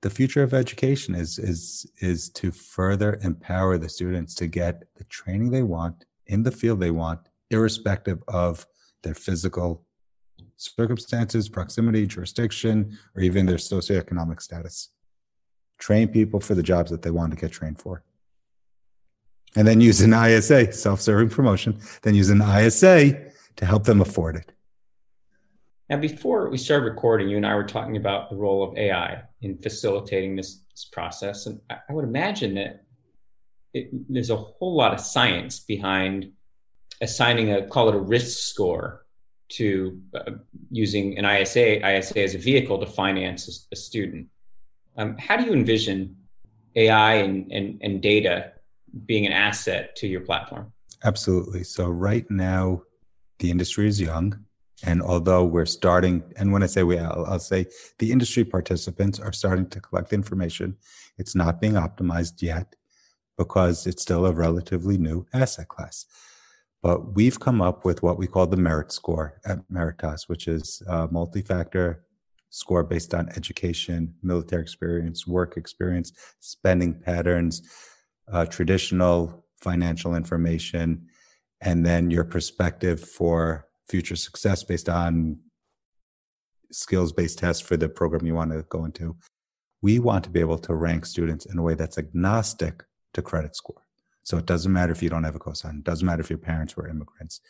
The 0.02 0.10
future 0.10 0.44
of 0.44 0.54
education 0.54 1.16
is 1.16 1.40
is 1.40 1.90
is 2.02 2.30
to 2.32 2.52
further 2.52 3.20
empower 3.24 3.78
the 3.78 3.88
students 3.88 4.36
to 4.36 4.48
get 4.48 4.84
the 4.98 5.06
training 5.06 5.50
they 5.50 5.64
want 5.64 6.06
in 6.28 6.44
the 6.44 6.52
field 6.52 6.80
they 6.80 6.92
want, 6.92 7.20
irrespective 7.50 8.24
of 8.28 8.66
their 9.04 9.14
physical 9.14 9.86
circumstances, 10.58 11.50
proximity, 11.50 12.08
jurisdiction, 12.08 12.98
or 13.16 13.22
even 13.22 13.46
their 13.46 13.58
socioeconomic 13.58 14.42
status. 14.42 14.90
Train 15.78 16.08
people 16.08 16.40
for 16.40 16.56
the 16.56 16.64
jobs 16.64 16.92
that 16.92 17.02
they 17.02 17.12
want 17.12 17.32
to 17.32 17.38
get 17.38 17.52
trained 17.52 17.80
for. 17.80 18.04
And 19.56 19.68
then 19.68 19.82
use 19.82 20.02
an 20.02 20.14
ISA, 20.14 20.72
self 20.72 21.02
serving 21.02 21.30
promotion, 21.30 21.80
then 22.02 22.16
use 22.16 22.30
an 22.30 22.42
ISA 22.42 23.32
to 23.58 23.66
help 23.66 23.84
them 23.84 24.02
afford 24.02 24.36
it. 24.36 24.52
Now, 25.90 25.98
before 25.98 26.50
we 26.50 26.58
started 26.58 26.86
recording, 26.86 27.30
you 27.30 27.38
and 27.38 27.46
I 27.46 27.54
were 27.56 27.66
talking 27.66 27.98
about 27.98 28.30
the 28.30 28.36
role 28.36 28.64
of 28.64 28.78
AI 28.78 29.22
in 29.42 29.58
facilitating 29.58 30.36
this, 30.36 30.62
this 30.72 30.86
process. 30.86 31.46
And 31.46 31.60
I, 31.70 31.78
I 31.88 31.94
would 31.94 32.06
imagine 32.06 32.56
that 32.56 32.86
it, 33.74 33.90
there's 34.10 34.30
a 34.30 34.38
whole 34.38 34.76
lot 34.76 34.94
of 34.94 35.00
science 35.00 35.60
behind 35.60 36.32
assigning 37.02 37.52
a 37.52 37.68
call 37.68 37.90
it 37.90 37.96
a 37.96 38.00
risk 38.00 38.38
score 38.38 39.06
to 39.50 40.00
uh, 40.16 40.32
using 40.72 41.18
an 41.18 41.26
ISA 41.26 41.86
ISA 41.88 42.20
as 42.20 42.36
a 42.36 42.38
vehicle 42.38 42.80
to 42.80 42.86
finance 42.86 43.68
a, 43.72 43.76
a 43.76 43.76
student. 43.76 44.28
Um, 44.98 45.18
how 45.18 45.36
do 45.38 45.46
you 45.46 45.54
envision 45.54 46.16
AI 46.76 47.16
and, 47.16 47.52
and, 47.52 47.80
and 47.82 48.02
data 48.02 48.54
being 49.06 49.26
an 49.26 49.34
asset 49.34 49.96
to 49.98 50.08
your 50.08 50.22
platform? 50.22 50.72
Absolutely. 51.04 51.64
So 51.64 51.90
right 51.90 52.30
now, 52.30 52.84
the 53.40 53.52
industry 53.52 53.88
is 53.88 54.00
young. 54.00 54.40
And 54.86 55.02
although 55.02 55.46
we're 55.46 55.66
starting, 55.66 56.24
and 56.36 56.52
when 56.52 56.62
I 56.62 56.68
say 56.68 56.84
we, 56.84 56.98
I'll, 56.98 57.26
I'll, 57.26 57.40
say 57.40 57.68
the 58.00 58.12
industry 58.12 58.44
participants 58.44 59.20
are 59.20 59.32
starting 59.32 59.68
to 59.70 59.80
collect 59.80 60.14
information. 60.14 60.76
It's 61.18 61.36
not 61.36 61.62
being 61.62 61.74
optimized 61.74 62.42
yet 62.42 62.76
because 63.38 63.88
it's 63.88 64.02
still 64.02 64.26
a 64.26 64.34
relatively 64.34 64.98
new 64.98 65.26
asset 65.34 65.68
class. 65.68 66.06
But 66.82 67.16
we've 67.16 67.40
come 67.40 67.62
up 67.62 67.86
with 67.86 68.04
what 68.04 68.18
we 68.18 68.28
call 68.28 68.46
the 68.46 68.58
merit 68.58 68.92
score 68.92 69.40
at 69.46 69.60
Meratas, 69.72 70.28
which 70.28 70.48
is 70.48 70.82
a 70.88 71.08
multi-factor 71.08 72.04
score 72.50 72.84
based 72.84 73.14
on 73.14 73.30
education, 73.36 74.14
military 74.22 74.62
experience, 74.62 75.26
work 75.26 75.58
experience, 75.58 76.12
spending 76.40 76.94
patterns, 76.94 77.62
uh, 78.32 78.46
traditional 78.46 79.46
financial 79.62 80.14
information, 80.14 81.08
and 81.62 81.86
then 81.86 82.12
your 82.12 82.26
perspective 82.26 83.00
for 83.00 83.68
future 83.88 84.18
success 84.18 84.64
based 84.64 84.90
on 84.90 85.40
skills 86.72 87.14
based 87.14 87.40
tests 87.40 87.62
for 87.62 87.78
the 87.78 87.88
program 87.88 88.26
you 88.26 88.36
want 88.36 88.52
to 88.52 88.64
go 88.70 88.86
into. 88.86 89.16
We 89.82 90.00
want 90.00 90.24
to 90.26 90.30
be 90.30 90.40
able 90.40 90.60
to 90.60 90.76
rank 90.76 91.06
students 91.06 91.46
in 91.46 91.58
a 91.58 91.62
way 91.62 91.76
that's 91.76 91.98
agnostic 91.98 92.84
to 93.14 93.22
credit 93.22 93.56
score. 93.56 93.86
So 94.24 94.38
it 94.38 94.46
doesn't 94.46 94.72
matter 94.72 94.92
if 94.92 95.04
you 95.04 95.10
don't 95.10 95.24
have 95.24 95.36
a 95.36 95.40
cosign. 95.40 95.80
It 95.80 95.84
doesn't 95.84 96.06
matter 96.06 96.22
if 96.22 96.30
your 96.30 96.40
parents 96.40 96.76
were 96.76 96.88
immigrants. 96.88 97.42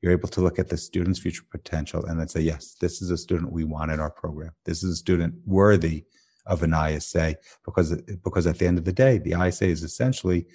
You're 0.00 0.12
able 0.12 0.28
to 0.28 0.40
look 0.40 0.58
at 0.58 0.68
the 0.68 0.76
student's 0.76 1.18
future 1.18 1.44
potential 1.50 2.04
and 2.06 2.18
then 2.18 2.28
say, 2.28 2.40
yes, 2.40 2.76
this 2.80 3.00
is 3.00 3.10
a 3.10 3.16
student 3.16 3.52
we 3.52 3.64
want 3.64 3.90
in 3.90 4.00
our 4.00 4.10
program. 4.10 4.52
This 4.64 4.82
is 4.82 4.92
a 4.92 4.96
student 4.96 5.34
worthy 5.46 6.04
of 6.46 6.62
an 6.62 6.74
ISA 6.74 7.36
because, 7.64 7.94
because 8.22 8.46
at 8.46 8.58
the 8.58 8.66
end 8.66 8.78
of 8.78 8.84
the 8.84 8.92
day, 8.92 9.18
the 9.18 9.32
ISA 9.32 9.66
is 9.66 9.82
essentially 9.82 10.46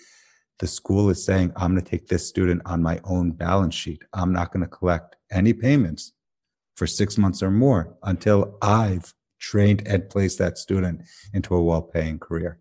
the 0.59 0.67
school 0.67 1.09
is 1.09 1.23
saying, 1.23 1.53
I'm 1.55 1.71
going 1.71 1.83
to 1.83 1.89
take 1.89 2.07
this 2.07 2.27
student 2.27 2.61
on 2.65 2.83
my 2.83 2.99
own 3.05 3.31
balance 3.31 3.75
sheet. 3.75 4.03
I'm 4.13 4.33
not 4.33 4.51
going 4.51 4.63
to 4.63 4.69
collect 4.69 5.15
any 5.31 5.53
payments 5.53 6.13
for 6.75 6.85
six 6.85 7.17
months 7.17 7.41
or 7.41 7.49
more 7.49 7.97
until 8.03 8.57
I've 8.61 9.13
trained 9.39 9.87
and 9.87 10.09
placed 10.09 10.37
that 10.39 10.57
student 10.57 11.01
into 11.33 11.55
a 11.55 11.63
well 11.63 11.81
paying 11.81 12.19
career. 12.19 12.59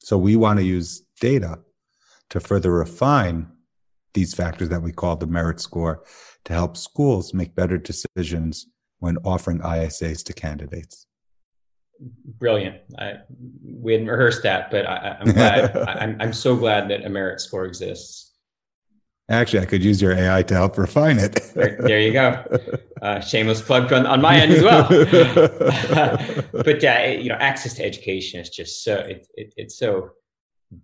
So 0.00 0.18
we 0.18 0.36
want 0.36 0.58
to 0.58 0.64
use 0.64 1.02
data 1.20 1.60
to 2.30 2.40
further 2.40 2.72
refine 2.72 3.48
these 4.14 4.34
factors 4.34 4.68
that 4.70 4.82
we 4.82 4.92
call 4.92 5.16
the 5.16 5.26
merit 5.26 5.60
score 5.60 6.02
to 6.44 6.52
help 6.52 6.76
schools 6.76 7.32
make 7.32 7.54
better 7.54 7.78
decisions 7.78 8.66
when 8.98 9.16
offering 9.18 9.60
ISAs 9.60 10.24
to 10.24 10.32
candidates 10.32 11.06
brilliant. 12.38 12.76
I, 12.98 13.14
we 13.64 13.92
hadn't 13.92 14.08
rehearsed 14.08 14.42
that, 14.42 14.70
but 14.70 14.86
I, 14.86 15.16
am 15.20 15.32
glad. 15.32 15.76
I'm, 15.88 16.16
I'm 16.20 16.32
so 16.32 16.56
glad 16.56 16.88
that 16.90 17.04
a 17.04 17.08
merit 17.08 17.40
score 17.40 17.64
exists. 17.66 18.29
Actually, 19.30 19.60
I 19.60 19.64
could 19.66 19.84
use 19.84 20.02
your 20.02 20.12
AI 20.12 20.42
to 20.42 20.54
help 20.54 20.76
refine 20.76 21.18
it. 21.18 21.40
there, 21.54 22.00
you 22.00 22.12
go. 22.12 22.44
Uh, 23.00 23.20
shameless 23.20 23.62
plug 23.62 23.92
on, 23.92 24.04
on 24.04 24.20
my 24.20 24.36
end 24.36 24.52
as 24.52 24.62
well. 24.62 24.88
but 26.52 26.84
uh, 26.84 27.06
you 27.16 27.28
know, 27.28 27.36
access 27.36 27.74
to 27.74 27.84
education 27.84 28.40
is 28.40 28.50
just 28.50 28.82
so 28.82 28.96
it, 28.96 29.28
it, 29.34 29.54
it's 29.56 29.78
so 29.78 30.10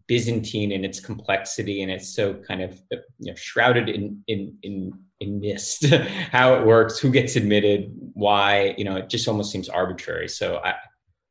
Byzantine 0.06 0.70
in 0.70 0.84
its 0.84 1.00
complexity, 1.00 1.82
and 1.82 1.90
it's 1.90 2.14
so 2.14 2.34
kind 2.34 2.62
of 2.62 2.80
you 3.18 3.32
know 3.32 3.34
shrouded 3.34 3.88
in 3.88 4.22
in 4.28 4.56
in 4.62 4.92
in 5.18 5.40
mist. 5.40 5.86
How 6.30 6.54
it 6.54 6.64
works, 6.64 7.00
who 7.00 7.10
gets 7.10 7.34
admitted, 7.34 7.92
why. 8.14 8.76
You 8.78 8.84
know, 8.84 8.96
it 8.96 9.10
just 9.10 9.26
almost 9.26 9.50
seems 9.50 9.68
arbitrary. 9.68 10.28
So 10.28 10.60
I 10.64 10.74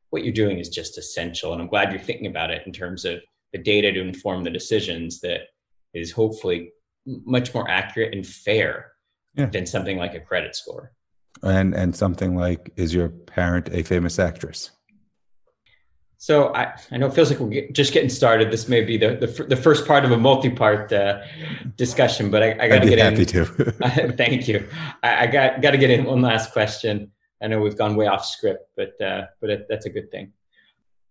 what 0.09 0.23
you're 0.23 0.33
doing 0.33 0.59
is 0.59 0.69
just 0.69 0.97
essential. 0.97 1.53
And 1.53 1.61
I'm 1.61 1.67
glad 1.67 1.91
you're 1.91 1.99
thinking 1.99 2.27
about 2.27 2.51
it 2.51 2.63
in 2.65 2.71
terms 2.71 3.05
of 3.05 3.19
the 3.53 3.59
data 3.59 3.91
to 3.91 4.01
inform 4.01 4.43
the 4.43 4.49
decisions 4.49 5.19
that 5.21 5.41
is 5.93 6.11
hopefully 6.11 6.71
much 7.05 7.53
more 7.53 7.69
accurate 7.69 8.13
and 8.13 8.25
fair 8.25 8.91
yeah. 9.35 9.47
than 9.47 9.65
something 9.65 9.97
like 9.97 10.13
a 10.13 10.19
credit 10.19 10.55
score. 10.55 10.91
And 11.43 11.73
and 11.73 11.95
something 11.95 12.35
like, 12.35 12.71
is 12.75 12.93
your 12.93 13.09
parent 13.09 13.69
a 13.71 13.83
famous 13.83 14.19
actress? 14.19 14.71
So 16.17 16.53
I, 16.55 16.73
I 16.91 16.97
know 16.97 17.07
it 17.07 17.13
feels 17.13 17.29
like 17.29 17.39
we're 17.39 17.49
get, 17.49 17.73
just 17.73 17.93
getting 17.93 18.09
started. 18.09 18.49
This 18.49 18.67
may 18.67 18.81
be 18.81 18.97
the 18.97 19.15
the, 19.15 19.43
the 19.43 19.55
first 19.55 19.85
part 19.85 20.05
of 20.05 20.11
a 20.11 20.17
multi-part 20.17 20.91
uh, 20.91 21.21
discussion, 21.75 22.31
but 22.31 22.41
I, 22.41 22.55
I 22.59 22.67
got 22.67 22.79
to 22.79 22.89
get 22.89 22.99
happy 22.99 23.21
in. 23.21 23.27
to. 23.27 24.13
thank 24.17 24.47
you. 24.47 24.67
I, 25.03 25.23
I 25.23 25.27
got 25.27 25.61
got 25.61 25.71
to 25.71 25.77
get 25.77 25.91
in 25.91 26.05
one 26.05 26.21
last 26.21 26.51
question. 26.51 27.11
I 27.43 27.47
know 27.47 27.59
we've 27.59 27.77
gone 27.77 27.95
way 27.95 28.07
off 28.07 28.25
script, 28.25 28.69
but 28.75 28.99
uh, 29.01 29.25
but 29.41 29.49
it, 29.49 29.67
that's 29.69 29.85
a 29.85 29.89
good 29.89 30.09
thing. 30.09 30.31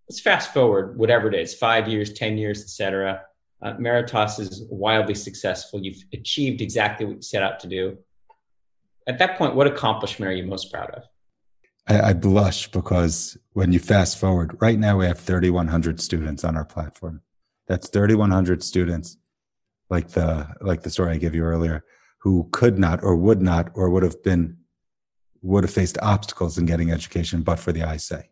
Let's 0.09 0.21
fast 0.21 0.53
forward, 0.53 0.99
whatever 0.99 1.29
it 1.29 1.35
is, 1.35 1.55
five 1.55 1.87
years, 1.87 2.13
ten 2.15 2.37
years, 2.37 2.63
etc. 2.63 3.23
Uh, 3.63 3.75
Meratas 3.75 4.39
is 4.41 4.65
wildly 4.69 5.15
successful. 5.15 5.81
You've 5.81 6.03
achieved 6.13 6.61
exactly 6.61 7.07
what 7.07 7.17
you 7.17 7.23
set 7.23 7.43
out 7.43 7.61
to 7.61 7.67
do. 7.67 7.97
At 9.07 9.19
that 9.19 9.37
point, 9.39 9.55
what 9.55 9.67
accomplishment 9.67 10.31
are 10.31 10.35
you 10.35 10.45
most 10.45 10.73
proud 10.73 10.91
of? 10.91 11.05
I, 11.87 12.11
I 12.11 12.13
blush 12.13 12.71
because 12.71 13.37
when 13.53 13.73
you 13.73 13.79
fast 13.79 14.19
forward, 14.19 14.57
right 14.61 14.79
now 14.79 14.99
we 14.99 15.07
have 15.07 15.19
3,100 15.19 16.01
students 16.01 16.45
on 16.45 16.57
our 16.57 16.65
platform. 16.65 17.23
That's 17.67 17.89
3,100 17.89 18.63
students, 18.63 19.17
like 19.91 20.09
the 20.09 20.49
like 20.61 20.83
the 20.83 20.91
story 20.91 21.13
I 21.13 21.19
gave 21.19 21.35
you 21.35 21.45
earlier, 21.45 21.85
who 22.19 22.49
could 22.53 22.79
not 22.79 23.03
or 23.03 23.17
would 23.17 23.41
not 23.41 23.71
or 23.75 23.91
would 23.91 24.03
have 24.03 24.23
been 24.23 24.59
would 25.43 25.65
have 25.65 25.73
faced 25.73 25.99
obstacles 26.01 26.57
in 26.57 26.65
getting 26.65 26.91
education, 26.91 27.43
but 27.43 27.59
for 27.59 27.73
the 27.73 27.91
ISA. 27.91 28.25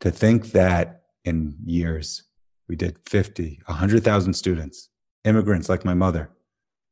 To 0.00 0.10
think 0.10 0.52
that 0.52 1.02
in 1.24 1.56
years 1.64 2.22
we 2.70 2.76
did 2.76 2.96
50, 3.04 3.62
100,000 3.66 4.32
students, 4.32 4.90
immigrants 5.24 5.68
like 5.68 5.84
my 5.84 5.92
mother, 5.92 6.30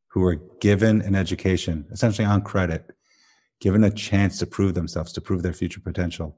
who 0.08 0.20
were 0.20 0.42
given 0.60 1.00
an 1.02 1.14
education 1.14 1.86
essentially 1.92 2.26
on 2.26 2.42
credit 2.42 2.90
given 3.60 3.84
a 3.84 3.90
chance 3.90 4.40
to 4.40 4.46
prove 4.46 4.74
themselves, 4.74 5.12
to 5.12 5.20
prove 5.20 5.42
their 5.42 5.52
future 5.52 5.78
potential. 5.78 6.36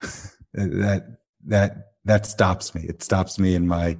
that 0.52 1.18
that 1.46 1.92
that 2.04 2.26
stops 2.26 2.74
me. 2.74 2.82
It 2.88 3.04
stops 3.04 3.38
me 3.38 3.54
in 3.54 3.68
my 3.68 3.98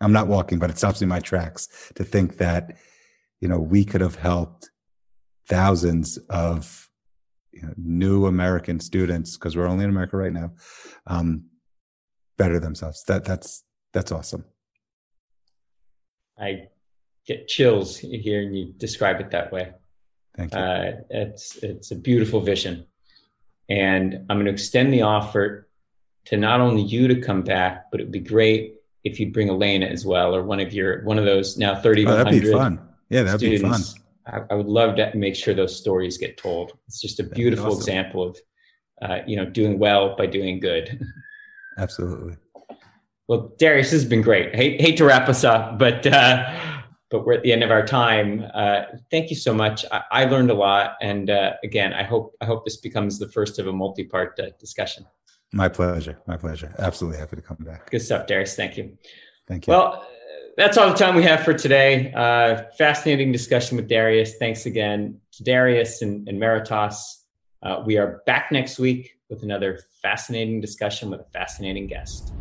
I'm 0.00 0.12
not 0.12 0.26
walking, 0.26 0.58
but 0.58 0.68
it 0.68 0.78
stops 0.78 1.00
me 1.00 1.04
in 1.04 1.08
my 1.08 1.20
tracks 1.20 1.92
to 1.94 2.02
think 2.02 2.38
that, 2.38 2.76
you 3.40 3.46
know, 3.46 3.60
we 3.60 3.84
could 3.84 4.00
have 4.00 4.16
helped 4.16 4.70
thousands 5.46 6.18
of 6.28 6.90
you 7.52 7.62
know, 7.62 7.74
new 7.76 8.26
American 8.26 8.80
students, 8.80 9.36
because 9.36 9.56
we're 9.56 9.68
only 9.68 9.84
in 9.84 9.90
America 9.90 10.16
right 10.16 10.32
now, 10.32 10.52
um, 11.06 11.44
better 12.42 12.58
themselves. 12.58 13.04
That 13.04 13.24
that's 13.24 13.62
that's 13.92 14.10
awesome. 14.10 14.44
I 16.38 16.68
get 17.26 17.46
chills 17.46 17.98
hearing 17.98 18.52
you 18.52 18.72
describe 18.76 19.20
it 19.20 19.30
that 19.30 19.52
way. 19.52 19.72
Thank 20.36 20.54
you. 20.54 20.58
Uh, 20.58 20.92
it's 21.10 21.56
it's 21.62 21.90
a 21.92 21.96
beautiful 21.96 22.40
vision, 22.40 22.86
and 23.68 24.14
I'm 24.28 24.36
going 24.38 24.46
to 24.46 24.52
extend 24.52 24.92
the 24.92 25.02
offer 25.02 25.68
to 26.26 26.36
not 26.36 26.60
only 26.60 26.82
you 26.82 27.06
to 27.08 27.20
come 27.20 27.42
back, 27.42 27.90
but 27.90 28.00
it 28.00 28.04
would 28.04 28.12
be 28.12 28.20
great 28.20 28.74
if 29.04 29.20
you'd 29.20 29.32
bring 29.32 29.48
Elena 29.48 29.86
as 29.86 30.04
well, 30.04 30.34
or 30.34 30.42
one 30.42 30.60
of 30.60 30.72
your 30.72 31.04
one 31.04 31.18
of 31.18 31.24
those 31.24 31.56
now 31.56 31.74
30 31.74 32.06
oh, 32.06 32.16
that'd 32.16 32.42
be 32.42 32.52
fun. 32.52 32.80
Yeah, 33.08 33.22
that'd 33.22 33.40
students. 33.40 33.92
be 33.92 34.00
fun. 34.00 34.44
I, 34.50 34.52
I, 34.52 34.56
would 34.56 34.68
love 34.68 34.96
to 34.96 35.12
make 35.14 35.34
sure 35.34 35.52
those 35.52 35.76
stories 35.76 36.16
get 36.16 36.36
told. 36.36 36.72
It's 36.86 37.00
just 37.00 37.18
a 37.18 37.24
beautiful 37.24 37.66
awesome. 37.66 37.80
example 37.80 38.22
of 38.28 38.38
uh, 39.02 39.18
you 39.26 39.36
know 39.36 39.46
doing 39.46 39.78
well 39.78 40.16
by 40.16 40.26
doing 40.26 40.58
good. 40.58 41.00
Absolutely. 41.78 42.36
Well, 43.28 43.52
Darius, 43.58 43.90
this 43.90 44.02
has 44.02 44.08
been 44.08 44.22
great. 44.22 44.54
Hate 44.54 44.80
hate 44.80 44.96
to 44.98 45.04
wrap 45.04 45.28
us 45.28 45.44
up, 45.44 45.78
but 45.78 46.06
uh, 46.06 46.58
but 47.10 47.24
we're 47.24 47.34
at 47.34 47.42
the 47.42 47.52
end 47.52 47.62
of 47.62 47.70
our 47.70 47.86
time. 47.86 48.44
Uh, 48.52 48.82
thank 49.10 49.30
you 49.30 49.36
so 49.36 49.54
much. 49.54 49.84
I, 49.92 50.02
I 50.10 50.24
learned 50.24 50.50
a 50.50 50.54
lot, 50.54 50.96
and 51.00 51.30
uh, 51.30 51.52
again, 51.62 51.92
I 51.92 52.02
hope 52.02 52.34
I 52.40 52.44
hope 52.44 52.64
this 52.64 52.78
becomes 52.78 53.18
the 53.18 53.28
first 53.28 53.58
of 53.58 53.66
a 53.66 53.72
multi-part 53.72 54.38
uh, 54.40 54.50
discussion. 54.58 55.06
My 55.52 55.68
pleasure. 55.68 56.18
My 56.26 56.36
pleasure. 56.36 56.74
Absolutely 56.78 57.18
happy 57.18 57.36
to 57.36 57.42
come 57.42 57.58
back. 57.60 57.90
Good 57.90 58.02
stuff, 58.02 58.26
Darius. 58.26 58.56
Thank 58.56 58.76
you. 58.76 58.96
Thank 59.46 59.66
you. 59.66 59.72
Well, 59.72 60.06
that's 60.56 60.76
all 60.76 60.88
the 60.88 60.94
time 60.94 61.14
we 61.14 61.22
have 61.22 61.44
for 61.44 61.54
today. 61.54 62.12
Uh, 62.12 62.64
fascinating 62.76 63.32
discussion 63.32 63.76
with 63.76 63.88
Darius. 63.88 64.36
Thanks 64.38 64.66
again 64.66 65.20
to 65.32 65.44
Darius 65.44 66.02
and, 66.02 66.28
and 66.28 66.40
Meratas. 66.40 67.21
Uh, 67.62 67.82
we 67.86 67.96
are 67.96 68.22
back 68.26 68.50
next 68.50 68.78
week 68.78 69.14
with 69.30 69.42
another 69.42 69.78
fascinating 70.02 70.60
discussion 70.60 71.10
with 71.10 71.20
a 71.20 71.26
fascinating 71.32 71.86
guest. 71.86 72.32